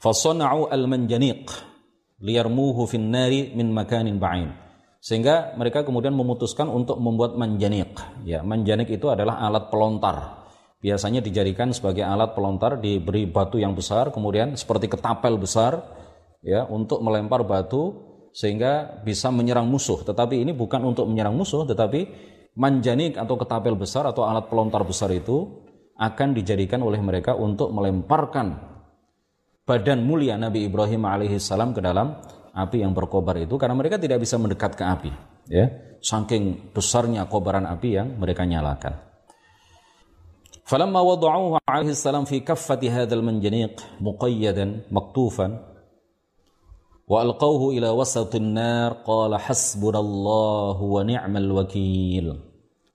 Fasona'u 0.00 0.68
al-manjaniq 0.68 1.48
liyarmuhu 2.20 2.84
fin 2.84 3.08
nari 3.08 3.56
min 3.56 3.72
makanin 3.72 4.20
ba'in 4.20 4.64
sehingga 5.04 5.52
mereka 5.60 5.84
kemudian 5.84 6.16
memutuskan 6.16 6.64
untuk 6.72 6.96
membuat 6.96 7.36
manjanik. 7.36 7.92
Ya, 8.24 8.40
manjanik 8.40 8.88
itu 8.88 9.12
adalah 9.12 9.36
alat 9.36 9.68
pelontar. 9.68 10.48
Biasanya 10.80 11.20
dijadikan 11.20 11.76
sebagai 11.76 12.00
alat 12.08 12.32
pelontar 12.32 12.80
diberi 12.80 13.28
batu 13.28 13.60
yang 13.60 13.76
besar, 13.76 14.08
kemudian 14.08 14.56
seperti 14.56 14.88
ketapel 14.88 15.36
besar, 15.36 15.76
ya, 16.40 16.64
untuk 16.64 17.04
melempar 17.04 17.44
batu 17.44 18.13
sehingga 18.34 19.00
bisa 19.06 19.30
menyerang 19.30 19.70
musuh. 19.70 20.02
Tetapi 20.02 20.42
ini 20.42 20.50
bukan 20.50 20.82
untuk 20.82 21.06
menyerang 21.06 21.38
musuh, 21.38 21.62
tetapi 21.62 22.10
manjanik 22.58 23.14
atau 23.14 23.38
ketapel 23.38 23.78
besar 23.78 24.10
atau 24.10 24.26
alat 24.26 24.50
pelontar 24.50 24.82
besar 24.82 25.10
itu 25.14 25.64
akan 25.94 26.34
dijadikan 26.34 26.82
oleh 26.82 26.98
mereka 26.98 27.38
untuk 27.38 27.70
melemparkan 27.70 28.74
badan 29.62 30.02
mulia 30.02 30.34
Nabi 30.34 30.66
Ibrahim 30.66 31.06
alaihissalam 31.06 31.70
ke 31.72 31.80
dalam 31.80 32.18
api 32.54 32.82
yang 32.82 32.94
berkobar 32.94 33.38
itu 33.42 33.58
karena 33.58 33.74
mereka 33.74 33.98
tidak 33.98 34.22
bisa 34.22 34.38
mendekat 34.38 34.78
ke 34.78 34.84
api 34.86 35.10
ya 35.50 35.66
saking 35.98 36.74
besarnya 36.76 37.26
kobaran 37.26 37.66
api 37.66 37.88
yang 37.96 38.14
mereka 38.20 38.46
nyalakan 38.46 39.00
falamma 40.62 41.00
wada'uhu 41.00 41.64
alaihi 41.64 41.96
salam 41.96 42.28
fi 42.28 42.44
kaffati 42.44 42.92
hadzal 42.92 43.24
manjaniq 43.24 43.74
muqayyadan 43.98 44.86
maktufan 44.92 45.58
wa 47.04 47.20
alqawhu 47.20 47.76
ila 47.76 47.92
wasatin 47.92 48.56
nar 48.56 49.04
qala 49.04 49.36
hasbunallahu 49.36 50.80
wa 50.80 51.00
ni'mal 51.04 51.50
wakil 51.52 52.40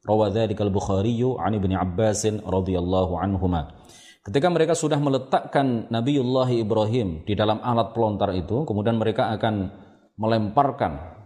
rawa 0.05 0.33
dzalika 0.33 0.65
al-bukhari 0.65 1.21
an 1.37 1.51
ibni 1.53 1.77
abbas 1.77 2.25
radhiyallahu 2.25 3.13
anhuma 3.17 3.79
Ketika 4.19 4.51
mereka 4.51 4.75
sudah 4.75 4.99
meletakkan 4.99 5.87
Nabiullah 5.87 6.51
Ibrahim 6.51 7.23
di 7.23 7.39
dalam 7.39 7.63
alat 7.63 7.95
pelontar 7.95 8.35
itu, 8.35 8.67
kemudian 8.67 8.99
mereka 8.99 9.31
akan 9.31 9.71
melemparkan 10.19 11.17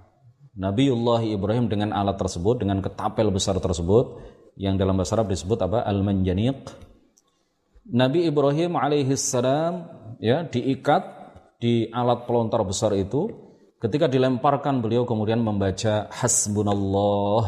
Nabiullah 0.54 1.26
Ibrahim 1.26 1.67
dengan 1.67 1.89
alat 1.91 2.22
tersebut, 2.22 2.62
dengan 2.62 2.86
ketapel 2.86 3.34
besar 3.34 3.58
tersebut, 3.58 4.22
yang 4.56 4.78
dalam 4.78 4.93
bahasa 4.93 5.17
Arab 5.17 5.34
disebut 5.34 5.58
apa? 5.65 5.82
Al-Manjaniq. 5.82 6.69
Nabi 7.89 8.30
Ibrahim 8.30 8.78
alaihi 8.80 9.17
salam 9.17 9.89
ya 10.24 10.48
diikat 10.48 11.04
di 11.63 11.88
alat 11.88 12.28
pelontar 12.28 12.60
besar 12.67 12.91
itu 12.99 13.32
Ketika 13.84 14.08
dilemparkan 14.08 14.80
beliau 14.80 15.04
kemudian 15.04 15.43
membaca 15.43 16.08
hasbunallah 16.08 17.43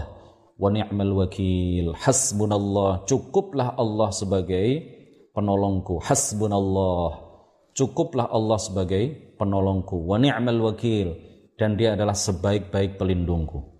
wa 0.59 0.67
ni'mal 0.67 1.15
wakil. 1.23 1.95
Hasbunallah, 1.95 3.07
cukuplah 3.07 3.79
Allah 3.79 4.11
sebagai 4.11 4.83
penolongku. 5.31 6.03
Hasbunallah, 6.03 7.23
cukuplah 7.71 8.27
Allah 8.27 8.59
sebagai 8.59 9.15
penolongku. 9.39 9.95
Wa 9.95 10.19
ni'mal 10.19 10.59
wakil 10.59 11.15
dan 11.55 11.79
dia 11.79 11.95
adalah 11.95 12.11
sebaik-baik 12.11 12.99
pelindungku. 12.99 13.71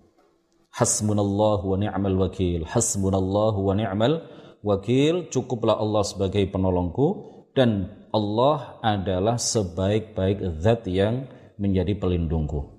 Hasbunallah 0.72 1.60
wa 1.60 1.76
ni'mal 1.76 2.16
wakil. 2.16 2.64
Hasbunallah 2.64 3.52
wa 3.52 3.72
ni'mal 3.76 4.24
wakil. 4.64 5.28
Cukuplah 5.28 5.76
Allah 5.76 6.08
sebagai 6.08 6.40
penolongku 6.48 7.36
dan 7.52 7.92
Allah 8.16 8.80
adalah 8.80 9.36
sebaik-baik 9.36 10.64
zat 10.64 10.88
yang 10.88 11.28
menjadi 11.60 11.92
pelindungku. 12.00 12.72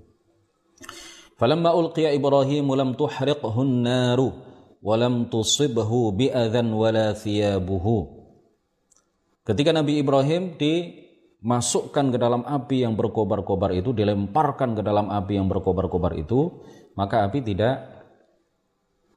Falamma 1.38 1.78
ulqiya 1.78 2.18
Ibrahim 2.18 2.74
lam 2.74 2.98
tuhriqhu 2.98 3.62
an-naru 3.62 4.34
wa 4.82 4.96
lam 4.98 5.30
tusibhu 5.30 6.10
bi'adhan 6.18 6.74
wala 6.74 7.14
thiyabuhu. 7.14 8.18
Ketika 9.46 9.70
Nabi 9.70 10.02
Ibrahim 10.02 10.58
dimasukkan 10.58 12.06
ke 12.10 12.18
dalam 12.18 12.42
api 12.42 12.82
yang 12.82 12.98
berkobar-kobar 12.98 13.78
itu, 13.78 13.94
dilemparkan 13.94 14.74
ke 14.74 14.82
dalam 14.82 15.14
api 15.14 15.38
yang 15.38 15.46
berkobar-kobar 15.46 16.18
itu, 16.18 16.66
maka 16.98 17.24
api 17.30 17.46
tidak 17.46 17.86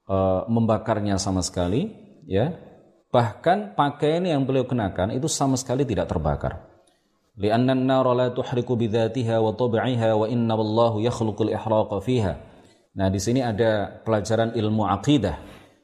uh, 0.04 0.44
membakarnya 0.46 1.16
sama 1.16 1.40
sekali, 1.40 1.90
ya. 2.28 2.69
Bahkan 3.09 3.79
pakaian 3.79 4.23
yang 4.27 4.43
beliau 4.43 4.67
kenakan 4.67 5.15
itu 5.15 5.31
sama 5.31 5.55
sekali 5.55 5.87
tidak 5.87 6.11
terbakar. 6.11 6.75
لأن 7.35 7.67
النار 7.67 8.05
لا 8.15 8.27
تحرق 8.31 8.63
بذاتها 8.63 9.35
وطبعها 9.43 10.09
وإن 10.13 10.47
الله 10.47 10.93
يخلق 11.01 11.35
الإحراق 11.41 11.91
فيها. 11.99 12.33
Nah, 12.95 13.11
di 13.11 13.19
sini 13.19 13.43
ada 13.43 13.91
pelajaran 14.07 14.55
ilmu 14.55 14.87
akidah, 14.87 15.35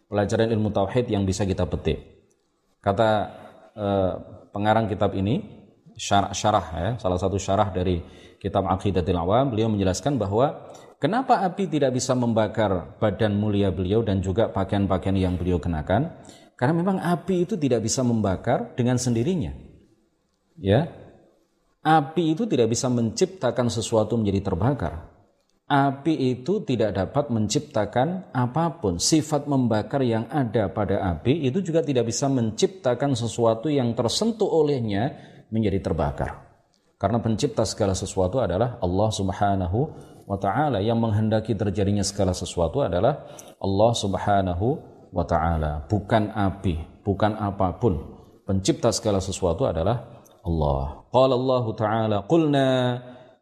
pelajaran 0.07 0.47
ilmu 0.47 0.71
tauhid 0.71 1.11
yang 1.11 1.27
bisa 1.27 1.43
kita 1.43 1.67
petik. 1.67 1.99
Kata 2.79 3.09
eh, 3.75 4.13
pengarang 4.55 4.87
kitab 4.87 5.11
ini, 5.19 5.43
syarah, 5.99 6.31
syarah 6.31 6.65
ya, 6.71 6.91
salah 7.03 7.19
satu 7.19 7.35
syarah 7.35 7.67
dari 7.67 7.99
kitab 8.39 8.63
Aqidatul 8.63 9.19
Awam, 9.19 9.51
beliau 9.51 9.67
menjelaskan 9.67 10.15
bahwa 10.15 10.71
kenapa 11.03 11.43
api 11.43 11.67
tidak 11.67 11.99
bisa 11.99 12.15
membakar 12.15 12.95
badan 12.95 13.35
mulia 13.35 13.75
beliau 13.75 13.99
dan 14.07 14.23
juga 14.23 14.47
pakaian-pakaian 14.47 15.19
yang 15.19 15.35
beliau 15.35 15.59
kenakan? 15.59 16.15
Karena 16.56 16.72
memang 16.72 16.98
api 16.98 17.44
itu 17.44 17.54
tidak 17.60 17.84
bisa 17.84 18.00
membakar 18.00 18.72
dengan 18.72 18.96
sendirinya. 18.96 19.52
Ya, 20.56 20.88
Api 21.86 22.34
itu 22.34 22.50
tidak 22.50 22.74
bisa 22.74 22.90
menciptakan 22.90 23.70
sesuatu 23.70 24.18
menjadi 24.18 24.50
terbakar. 24.50 25.06
Api 25.70 26.34
itu 26.34 26.58
tidak 26.66 26.98
dapat 26.98 27.30
menciptakan 27.30 28.34
apa 28.34 28.82
pun. 28.82 28.98
Sifat 28.98 29.46
membakar 29.46 30.02
yang 30.02 30.26
ada 30.26 30.66
pada 30.66 30.98
api 31.14 31.46
itu 31.46 31.62
juga 31.62 31.86
tidak 31.86 32.10
bisa 32.10 32.26
menciptakan 32.26 33.14
sesuatu 33.14 33.70
yang 33.70 33.94
tersentuh 33.94 34.50
olehnya 34.50 35.14
menjadi 35.54 35.78
terbakar. 35.78 36.58
Karena 36.98 37.22
pencipta 37.22 37.62
segala 37.62 37.94
sesuatu 37.94 38.42
adalah 38.42 38.82
Allah 38.82 39.10
Subhanahu 39.14 39.78
wa 40.26 40.38
taala 40.42 40.82
yang 40.82 40.98
menghendaki 40.98 41.54
terjadinya 41.54 42.02
segala 42.02 42.34
sesuatu 42.34 42.82
adalah 42.82 43.30
Allah 43.62 43.92
Subhanahu 43.94 44.95
wa 45.12 45.24
taala, 45.26 45.86
bukan 45.86 46.32
api, 46.32 47.02
bukan 47.02 47.36
apa 47.38 47.76
pun. 47.78 48.16
Pencipta 48.46 48.94
segala 48.94 49.18
sesuatu 49.18 49.66
adalah 49.66 50.22
Allah. 50.46 51.02
Qala 51.10 51.34
Allah 51.34 51.64
Ta'ala, 51.74 52.16
"Qulna 52.30 52.68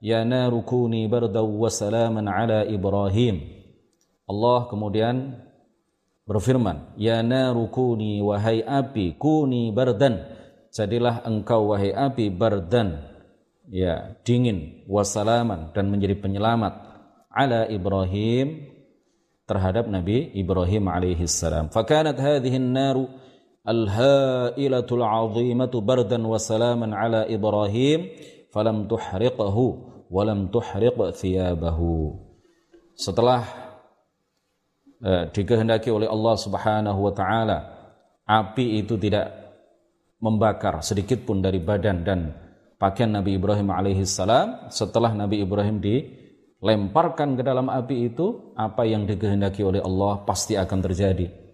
ya 0.00 0.24
naru 0.24 0.64
kuni 0.64 1.04
bardaw 1.04 1.44
wa 1.44 1.68
salaman 1.68 2.24
ala 2.24 2.64
Ibrahim." 2.64 3.44
Allah 4.24 4.64
kemudian 4.72 5.44
berfirman, 6.24 6.96
"Ya 6.96 7.20
naru 7.20 7.68
kuni 7.68 8.24
wahai 8.24 8.64
api, 8.64 9.20
kuni 9.20 9.68
bardan." 9.76 10.24
Jadilah 10.74 11.22
engkau 11.28 11.70
wahai 11.70 11.94
api 11.94 12.34
bardan, 12.34 12.98
ya, 13.70 14.18
dingin, 14.26 14.82
wasalaman 14.90 15.70
dan 15.70 15.86
menjadi 15.86 16.18
penyelamat 16.18 16.74
ala 17.30 17.70
Ibrahim 17.70 18.73
terhadap 19.44 19.88
Nabi 19.88 20.32
Ibrahim 20.32 20.88
alaihi 20.88 21.28
salam. 21.28 21.68
Fakanat 21.68 22.16
hadhihi 22.16 22.56
an-naru 22.56 23.08
al-ha'ilatul 23.64 25.04
'azimatu 25.04 25.84
bardan 25.84 26.24
wa 26.24 26.40
salaman 26.40 26.92
ala 26.92 27.28
Ibrahim 27.28 28.08
falam 28.52 28.88
tuhriqahu 28.88 29.64
wa 30.08 30.22
lam 30.24 30.48
tuhriq 30.52 30.96
thiyabahu. 31.16 32.16
Setelah 32.94 33.42
eh, 35.02 35.24
dikehendaki 35.32 35.90
oleh 35.90 36.06
Allah 36.06 36.34
Subhanahu 36.38 37.00
wa 37.10 37.12
taala 37.12 37.58
api 38.24 38.80
itu 38.80 38.96
tidak 38.96 39.28
membakar 40.22 40.80
sedikit 40.80 41.26
pun 41.28 41.44
dari 41.44 41.60
badan 41.60 42.00
dan 42.00 42.32
pakaian 42.80 43.12
Nabi 43.12 43.36
Ibrahim 43.36 43.68
alaihi 43.68 44.08
salam 44.08 44.72
setelah 44.72 45.12
Nabi 45.12 45.44
Ibrahim 45.44 45.84
dilemparkan 46.64 47.36
ke 47.36 47.44
dalam 47.44 47.68
api 47.68 48.08
itu 48.08 48.56
apa 48.56 48.88
yang 48.88 49.04
dikehendaki 49.04 49.60
oleh 49.60 49.84
Allah 49.84 50.24
pasti 50.24 50.56
akan 50.56 50.80
terjadi 50.80 51.44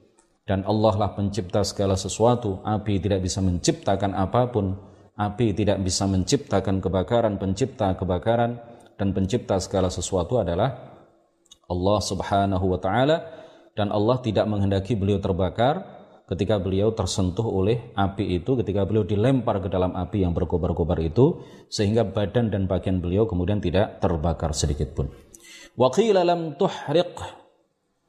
dan 0.50 0.66
Allah 0.66 0.98
lah 0.98 1.10
pencipta 1.14 1.62
segala 1.62 1.94
sesuatu. 1.94 2.58
Api 2.66 2.98
tidak 2.98 3.22
bisa 3.22 3.38
menciptakan 3.38 4.18
apa 4.18 4.50
pun. 4.50 4.74
Api 5.14 5.54
tidak 5.54 5.78
bisa 5.78 6.10
menciptakan 6.10 6.82
kebakaran. 6.82 7.38
Pencipta 7.38 7.94
kebakaran 7.94 8.58
dan 8.98 9.14
pencipta 9.14 9.62
segala 9.62 9.94
sesuatu 9.94 10.42
adalah 10.42 10.74
Allah 11.70 11.98
Subhanahu 12.02 12.66
wa 12.66 12.82
taala 12.82 13.30
dan 13.78 13.94
Allah 13.94 14.18
tidak 14.18 14.50
menghendaki 14.50 14.98
beliau 14.98 15.22
terbakar 15.22 15.99
ketika 16.30 16.62
beliau 16.62 16.94
tersentuh 16.94 17.42
oleh 17.42 17.90
api 17.98 18.38
itu 18.38 18.54
ketika 18.62 18.86
beliau 18.86 19.02
dilempar 19.02 19.58
ke 19.58 19.66
dalam 19.66 19.98
api 19.98 20.22
yang 20.22 20.30
berkobar-kobar 20.30 21.02
itu 21.02 21.42
sehingga 21.66 22.06
badan 22.06 22.54
dan 22.54 22.70
pakaian 22.70 23.02
beliau 23.02 23.26
kemudian 23.26 23.58
tidak 23.58 23.98
terbakar 23.98 24.54
sedikit 24.54 24.94
pun. 24.94 25.10
Qila 25.74 26.22
lam 26.22 26.54
tuhriq 26.54 27.18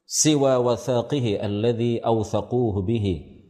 siwa 0.05 0.61
wathaqihi 0.61 1.41
alladhi 1.41 1.97
awthaquhu 1.97 2.77
bihi. 2.85 3.41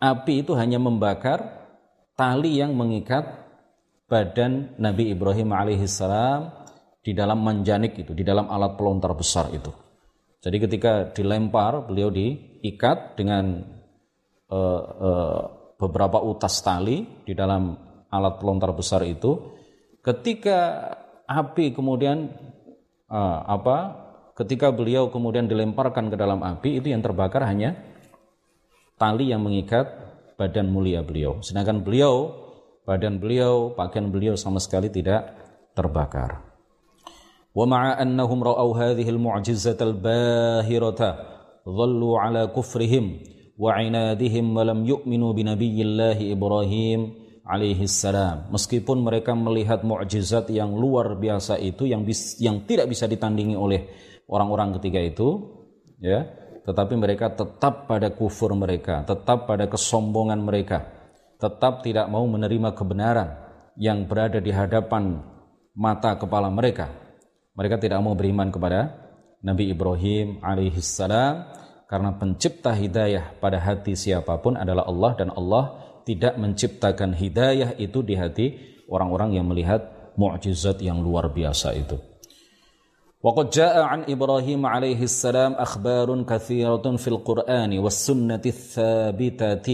Api 0.00 0.40
itu 0.40 0.56
hanya 0.56 0.80
membakar 0.80 1.68
tali 2.16 2.58
yang 2.58 2.72
mengikat 2.72 3.44
badan 4.08 4.72
Nabi 4.80 5.12
Ibrahim 5.12 5.52
alaihissalam 5.52 6.64
di 7.04 7.12
dalam 7.12 7.44
manjanik 7.44 7.98
itu, 7.98 8.16
di 8.16 8.24
dalam 8.24 8.48
alat 8.48 8.74
pelontar 8.74 9.12
besar 9.12 9.52
itu. 9.52 9.70
Jadi 10.42 10.56
ketika 10.58 10.92
dilempar, 11.14 11.86
beliau 11.86 12.10
diikat 12.10 13.14
dengan 13.14 13.62
uh, 14.52 14.82
uh, 15.00 15.40
beberapa 15.80 16.20
utas 16.20 16.60
tali 16.60 17.24
di 17.24 17.32
dalam 17.32 17.72
alat 18.12 18.36
pelontar 18.36 18.76
besar 18.76 19.00
itu. 19.08 19.56
Ketika 20.04 20.92
api 21.24 21.72
kemudian 21.72 22.28
uh, 23.08 23.38
apa 23.48 23.76
ketika 24.36 24.72
beliau 24.72 25.12
kemudian 25.12 25.48
dilemparkan 25.48 26.08
ke 26.08 26.16
dalam 26.16 26.40
api 26.40 26.80
itu 26.80 26.88
yang 26.92 27.04
terbakar 27.04 27.44
hanya 27.44 27.76
tali 28.96 29.28
yang 29.32 29.44
mengikat 29.44 29.88
badan 30.40 30.72
mulia 30.72 31.04
beliau 31.04 31.38
sedangkan 31.44 31.84
beliau 31.84 32.32
badan 32.88 33.20
beliau 33.20 33.76
pakaian 33.76 34.08
beliau 34.08 34.34
sama 34.34 34.58
sekali 34.58 34.88
tidak 34.88 35.36
terbakar 35.76 36.40
wa 37.52 37.68
wa 43.62 43.78
lam 44.66 44.80
yu'minu 44.82 45.30
bi 45.30 45.46
nabiyyillahi 45.46 46.34
Ibrahim 46.34 47.00
alaihi 47.46 47.86
salam 47.86 48.50
meskipun 48.50 48.98
mereka 48.98 49.38
melihat 49.38 49.86
mukjizat 49.86 50.50
yang 50.50 50.74
luar 50.74 51.14
biasa 51.14 51.62
itu 51.62 51.86
yang 51.86 52.02
bis, 52.02 52.42
yang 52.42 52.66
tidak 52.66 52.90
bisa 52.90 53.06
ditandingi 53.06 53.54
oleh 53.54 53.86
orang-orang 54.26 54.82
ketiga 54.82 54.98
itu 54.98 55.28
ya 56.02 56.26
tetapi 56.66 56.98
mereka 56.98 57.30
tetap 57.30 57.86
pada 57.86 58.10
kufur 58.10 58.50
mereka 58.58 59.06
tetap 59.06 59.46
pada 59.46 59.70
kesombongan 59.70 60.42
mereka 60.42 60.90
tetap 61.38 61.86
tidak 61.86 62.06
mau 62.10 62.26
menerima 62.26 62.74
kebenaran 62.74 63.42
yang 63.74 64.06
berada 64.06 64.38
di 64.38 64.54
hadapan 64.54 65.18
mata 65.74 66.14
kepala 66.14 66.52
mereka. 66.52 66.86
Mereka 67.58 67.82
tidak 67.82 68.00
mau 68.00 68.14
beriman 68.16 68.48
kepada 68.48 68.94
Nabi 69.42 69.72
Ibrahim 69.74 70.40
alaihissalam 70.40 71.61
karena 71.91 72.15
pencipta 72.19 72.75
hidayah 72.75 73.39
pada 73.39 73.63
hati 73.63 73.95
siapapun 73.95 74.59
adalah 74.59 74.83
Allah 74.83 75.11
dan 75.15 75.29
Allah 75.31 75.65
tidak 76.03 76.35
menciptakan 76.35 77.15
hidayah 77.15 77.75
itu 77.79 78.03
di 78.03 78.15
hati 78.19 78.47
orang-orang 78.91 79.39
yang 79.39 79.47
melihat 79.47 80.13
mukjizat 80.19 80.79
yang 80.83 80.99
luar 80.99 81.31
biasa 81.31 81.75
itu. 81.75 81.97
وقد 83.17 83.49
جاء 83.49 83.75
عن 83.81 83.99
إبراهيم 84.05 84.61
عليه 84.61 85.01
السلام 85.03 85.57
أخبار 85.57 86.07
كثيرة 86.23 86.85
في 87.01 87.07
القرآن 87.07 87.71
والسنة 87.81 88.43
الثابتة 88.45 89.67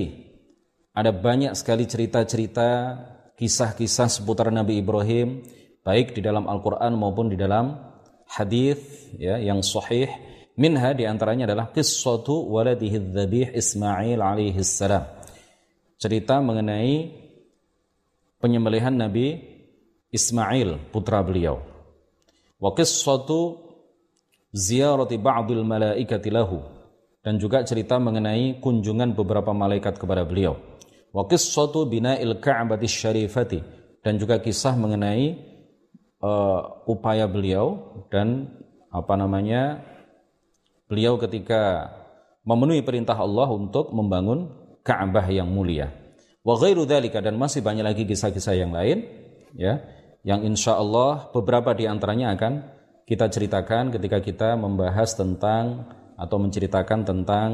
ada 0.94 1.10
banyak 1.10 1.58
sekali 1.58 1.90
cerita-cerita 1.90 2.70
kisah-kisah 3.36 4.08
seputar 4.14 4.54
Nabi 4.54 4.80
Ibrahim 4.80 5.42
baik 5.82 6.16
di 6.16 6.22
dalam 6.22 6.46
Al-Qur'an 6.46 6.94
maupun 6.96 7.34
di 7.34 7.38
dalam 7.38 7.76
hadis 8.30 8.80
ya 9.18 9.42
yang 9.42 9.60
sahih 9.66 10.08
minha 10.59 10.91
di 10.93 11.07
antaranya 11.07 11.47
adalah 11.47 11.71
qissatu 11.71 12.51
waladihi 12.51 13.15
dzabih 13.15 13.55
Ismail 13.55 14.19
alaihi 14.19 14.59
salam. 14.67 15.07
Cerita 15.99 16.43
mengenai 16.43 17.15
penyembelihan 18.43 18.93
Nabi 18.93 19.39
Ismail 20.11 20.91
putra 20.91 21.23
beliau. 21.23 21.63
Wa 22.59 22.75
qissatu 22.75 23.63
ziyarati 24.51 25.15
ba'dil 25.17 25.63
malaikati 25.63 26.29
lahu. 26.35 26.59
Dan 27.23 27.39
juga 27.39 27.63
cerita 27.63 27.99
mengenai 27.99 28.59
kunjungan 28.63 29.15
beberapa 29.15 29.55
malaikat 29.55 29.99
kepada 29.99 30.27
beliau. 30.27 30.59
Wa 31.15 31.27
qissatu 31.31 31.87
bina'il 31.87 32.39
ka'bati 32.43 32.87
syarifati. 32.87 33.61
Dan 34.03 34.17
juga 34.17 34.39
kisah 34.39 34.75
mengenai 34.79 35.35
uh, 36.23 36.87
upaya 36.87 37.27
beliau 37.27 37.99
dan 38.09 38.49
apa 38.89 39.15
namanya 39.19 39.85
beliau 40.89 41.21
ketika 41.21 41.93
memenuhi 42.43 42.81
perintah 42.81 43.15
Allah 43.15 43.47
untuk 43.53 43.93
membangun 43.93 44.49
Ka'bah 44.81 45.29
yang 45.29 45.53
mulia. 45.53 45.93
Wa 46.41 46.57
ghairu 46.57 46.89
dzalika 46.89 47.21
dan 47.21 47.37
masih 47.37 47.61
banyak 47.61 47.85
lagi 47.85 48.03
kisah-kisah 48.09 48.57
yang 48.57 48.73
lain 48.73 49.05
ya 49.53 49.85
yang 50.25 50.43
insya 50.43 50.81
Allah 50.81 51.29
beberapa 51.31 51.77
di 51.77 51.85
antaranya 51.85 52.33
akan 52.35 52.53
kita 53.05 53.29
ceritakan 53.29 53.93
ketika 53.93 54.19
kita 54.25 54.49
membahas 54.57 55.13
tentang 55.13 55.89
atau 56.19 56.37
menceritakan 56.41 57.05
tentang 57.05 57.49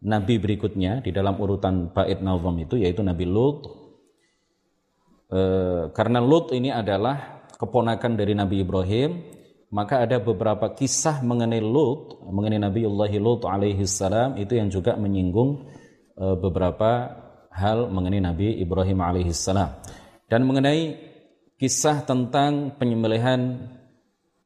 nabi 0.00 0.40
berikutnya 0.40 1.04
di 1.04 1.12
dalam 1.12 1.36
urutan 1.36 1.92
bait 1.92 2.20
nazam 2.20 2.56
itu 2.60 2.80
yaitu 2.80 3.04
Nabi 3.04 3.24
Lut. 3.28 3.68
E, 5.30 5.40
karena 5.92 6.18
Lut 6.18 6.50
ini 6.52 6.72
adalah 6.72 7.44
keponakan 7.56 8.16
dari 8.16 8.32
Nabi 8.32 8.64
Ibrahim, 8.64 9.20
maka 9.70 10.02
ada 10.02 10.18
beberapa 10.18 10.74
kisah 10.74 11.22
mengenai 11.22 11.62
Lut, 11.62 12.18
mengenai 12.26 12.58
Nabi 12.58 12.82
Allah 12.90 13.10
Lut 13.22 13.46
alaihi 13.46 13.86
salam 13.86 14.34
itu 14.34 14.58
yang 14.58 14.66
juga 14.66 14.98
menyinggung 14.98 15.70
e, 16.18 16.24
beberapa 16.34 17.06
hal 17.54 17.86
mengenai 17.86 18.18
Nabi 18.18 18.58
Ibrahim 18.58 18.98
alaihi 18.98 19.30
salam. 19.30 19.78
Dan 20.26 20.42
mengenai 20.46 20.98
kisah 21.54 22.02
tentang 22.02 22.74
penyembelihan 22.82 23.62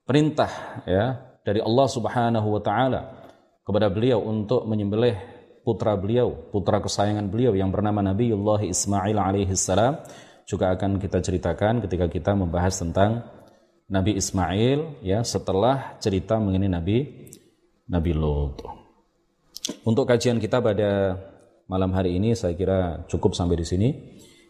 perintah 0.04 0.84
ya 0.84 1.16
dari 1.40 1.64
Allah 1.64 1.88
Subhanahu 1.88 2.60
wa 2.60 2.60
taala 2.60 3.00
kepada 3.64 3.88
beliau 3.88 4.20
untuk 4.20 4.68
menyembelih 4.68 5.16
putra 5.64 5.96
beliau, 5.96 6.52
putra 6.52 6.84
kesayangan 6.84 7.32
beliau 7.32 7.56
yang 7.56 7.72
bernama 7.72 8.04
Nabi 8.04 8.28
Allah 8.28 8.60
Ismail 8.68 9.16
alaihi 9.16 9.56
salam 9.56 10.04
juga 10.44 10.76
akan 10.76 11.00
kita 11.00 11.24
ceritakan 11.24 11.80
ketika 11.80 12.12
kita 12.12 12.37
membahas 12.37 12.76
tentang 12.76 13.24
Nabi 13.85 14.16
Ismail 14.16 15.05
ya 15.05 15.20
setelah 15.20 16.01
cerita 16.01 16.40
mengenai 16.40 16.73
Nabi 16.73 17.29
Nabi 17.85 18.16
Lut. 18.16 18.64
Untuk 19.85 20.09
kajian 20.09 20.40
kita 20.40 20.64
pada 20.64 21.20
malam 21.68 21.92
hari 21.92 22.16
ini 22.16 22.33
saya 22.33 22.57
kira 22.57 23.05
cukup 23.12 23.37
sampai 23.37 23.61
di 23.61 23.68
sini. 23.68 23.92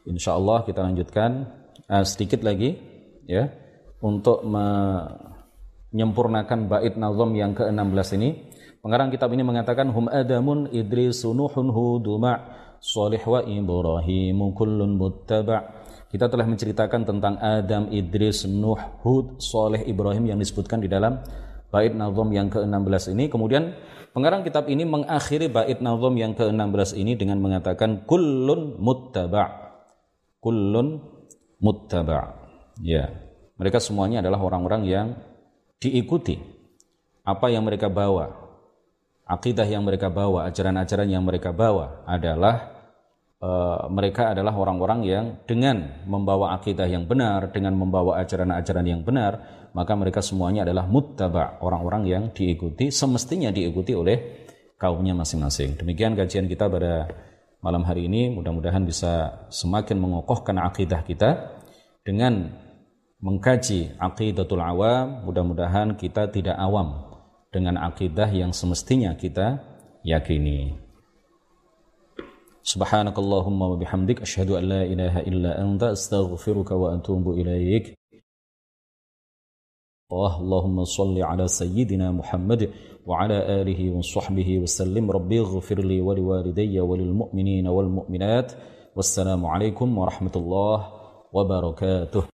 Insya 0.06 0.38
Allah 0.38 0.62
kita 0.62 0.86
lanjutkan 0.86 1.50
uh, 1.90 2.06
sedikit 2.06 2.46
lagi 2.46 2.78
ya 3.26 3.50
untuk 4.04 4.44
menyempurnakan 4.46 6.68
bait 6.70 6.94
nazam 6.94 7.34
yang 7.34 7.58
ke-16 7.58 8.14
ini. 8.20 8.52
Pengarang 8.84 9.08
kitab 9.10 9.32
ini 9.32 9.40
mengatakan 9.42 9.88
hum 9.90 10.06
adamun 10.12 10.68
idris 10.70 11.24
nuhun 11.24 11.72
huduma 11.72 12.36
salih 12.84 13.24
wa 13.24 13.40
kullun 14.52 15.00
muttaba' 15.00 15.83
Kita 16.14 16.30
telah 16.30 16.46
menceritakan 16.46 17.02
tentang 17.02 17.34
Adam, 17.42 17.90
Idris, 17.90 18.46
Nuh, 18.46 18.78
Hud, 19.02 19.42
Soleh, 19.42 19.82
Ibrahim 19.82 20.30
yang 20.30 20.38
disebutkan 20.38 20.78
di 20.78 20.86
dalam 20.86 21.18
bait 21.74 21.90
nazom 21.90 22.30
yang 22.30 22.46
ke-16 22.54 23.18
ini. 23.18 23.26
Kemudian 23.26 23.74
pengarang 24.14 24.46
kitab 24.46 24.70
ini 24.70 24.86
mengakhiri 24.86 25.50
bait 25.50 25.82
nazom 25.82 26.14
yang 26.14 26.38
ke-16 26.38 26.94
ini 27.02 27.18
dengan 27.18 27.42
mengatakan 27.42 28.06
kullun 28.06 28.78
muttaba. 28.78 29.74
Kullun 30.38 31.02
muttaba. 31.58 32.46
Ya. 32.78 33.10
Mereka 33.58 33.82
semuanya 33.82 34.22
adalah 34.22 34.38
orang-orang 34.38 34.86
yang 34.86 35.18
diikuti 35.82 36.38
apa 37.26 37.50
yang 37.50 37.66
mereka 37.66 37.90
bawa. 37.90 38.38
Akidah 39.26 39.66
yang 39.66 39.82
mereka 39.82 40.14
bawa, 40.14 40.46
ajaran-ajaran 40.46 41.10
yang 41.10 41.26
mereka 41.26 41.50
bawa 41.50 42.06
adalah 42.06 42.73
Eh, 43.44 43.78
mereka 43.92 44.32
adalah 44.32 44.56
orang-orang 44.56 45.00
yang 45.04 45.24
dengan 45.44 46.00
membawa 46.08 46.56
akidah 46.56 46.88
yang 46.88 47.04
benar, 47.04 47.52
dengan 47.52 47.76
membawa 47.76 48.16
ajaran-ajaran 48.24 48.86
yang 48.88 49.04
benar, 49.04 49.36
maka 49.76 49.92
mereka 49.92 50.24
semuanya 50.24 50.64
adalah 50.64 50.88
muttaba, 50.88 51.60
orang-orang 51.60 52.08
yang 52.08 52.24
diikuti, 52.32 52.88
semestinya 52.88 53.52
diikuti 53.52 53.92
oleh 53.92 54.48
kaumnya 54.80 55.12
masing-masing. 55.12 55.76
Demikian 55.76 56.16
kajian 56.16 56.48
kita 56.48 56.72
pada 56.72 57.04
malam 57.60 57.84
hari 57.84 58.08
ini, 58.08 58.32
mudah-mudahan 58.32 58.80
bisa 58.88 59.44
semakin 59.52 60.00
mengokohkan 60.00 60.56
akidah 60.64 61.04
kita 61.04 61.60
dengan 62.00 62.48
mengkaji 63.20 64.00
aqidatul 64.00 64.64
awam, 64.64 65.20
mudah-mudahan 65.28 66.00
kita 66.00 66.32
tidak 66.32 66.56
awam 66.56 67.12
dengan 67.52 67.76
akidah 67.76 68.32
yang 68.32 68.56
semestinya 68.56 69.12
kita 69.20 69.60
yakini. 70.00 70.83
سبحانك 72.64 73.18
اللهم 73.18 73.62
وبحمدك 73.62 74.22
أشهد 74.22 74.50
أن 74.50 74.64
لا 74.64 74.82
إله 74.82 75.20
إلا 75.20 75.62
أنت 75.62 75.82
أستغفرك 75.82 76.70
وأتوب 76.70 77.30
إليك 77.30 77.94
اللهم 80.12 80.84
صل 80.84 81.22
على 81.22 81.48
سيدنا 81.48 82.12
محمد 82.12 82.70
وعلى 83.06 83.60
آله 83.60 83.90
وصحبه 83.96 84.58
وسلم 84.58 85.10
ربي 85.10 85.40
اغفر 85.40 85.78
لي 85.80 86.00
ولوالدي 86.00 86.80
وللمؤمنين 86.80 87.66
والمؤمنات 87.68 88.52
والسلام 88.96 89.46
عليكم 89.46 89.98
ورحمة 89.98 90.32
الله 90.36 90.78
وبركاته 91.32 92.24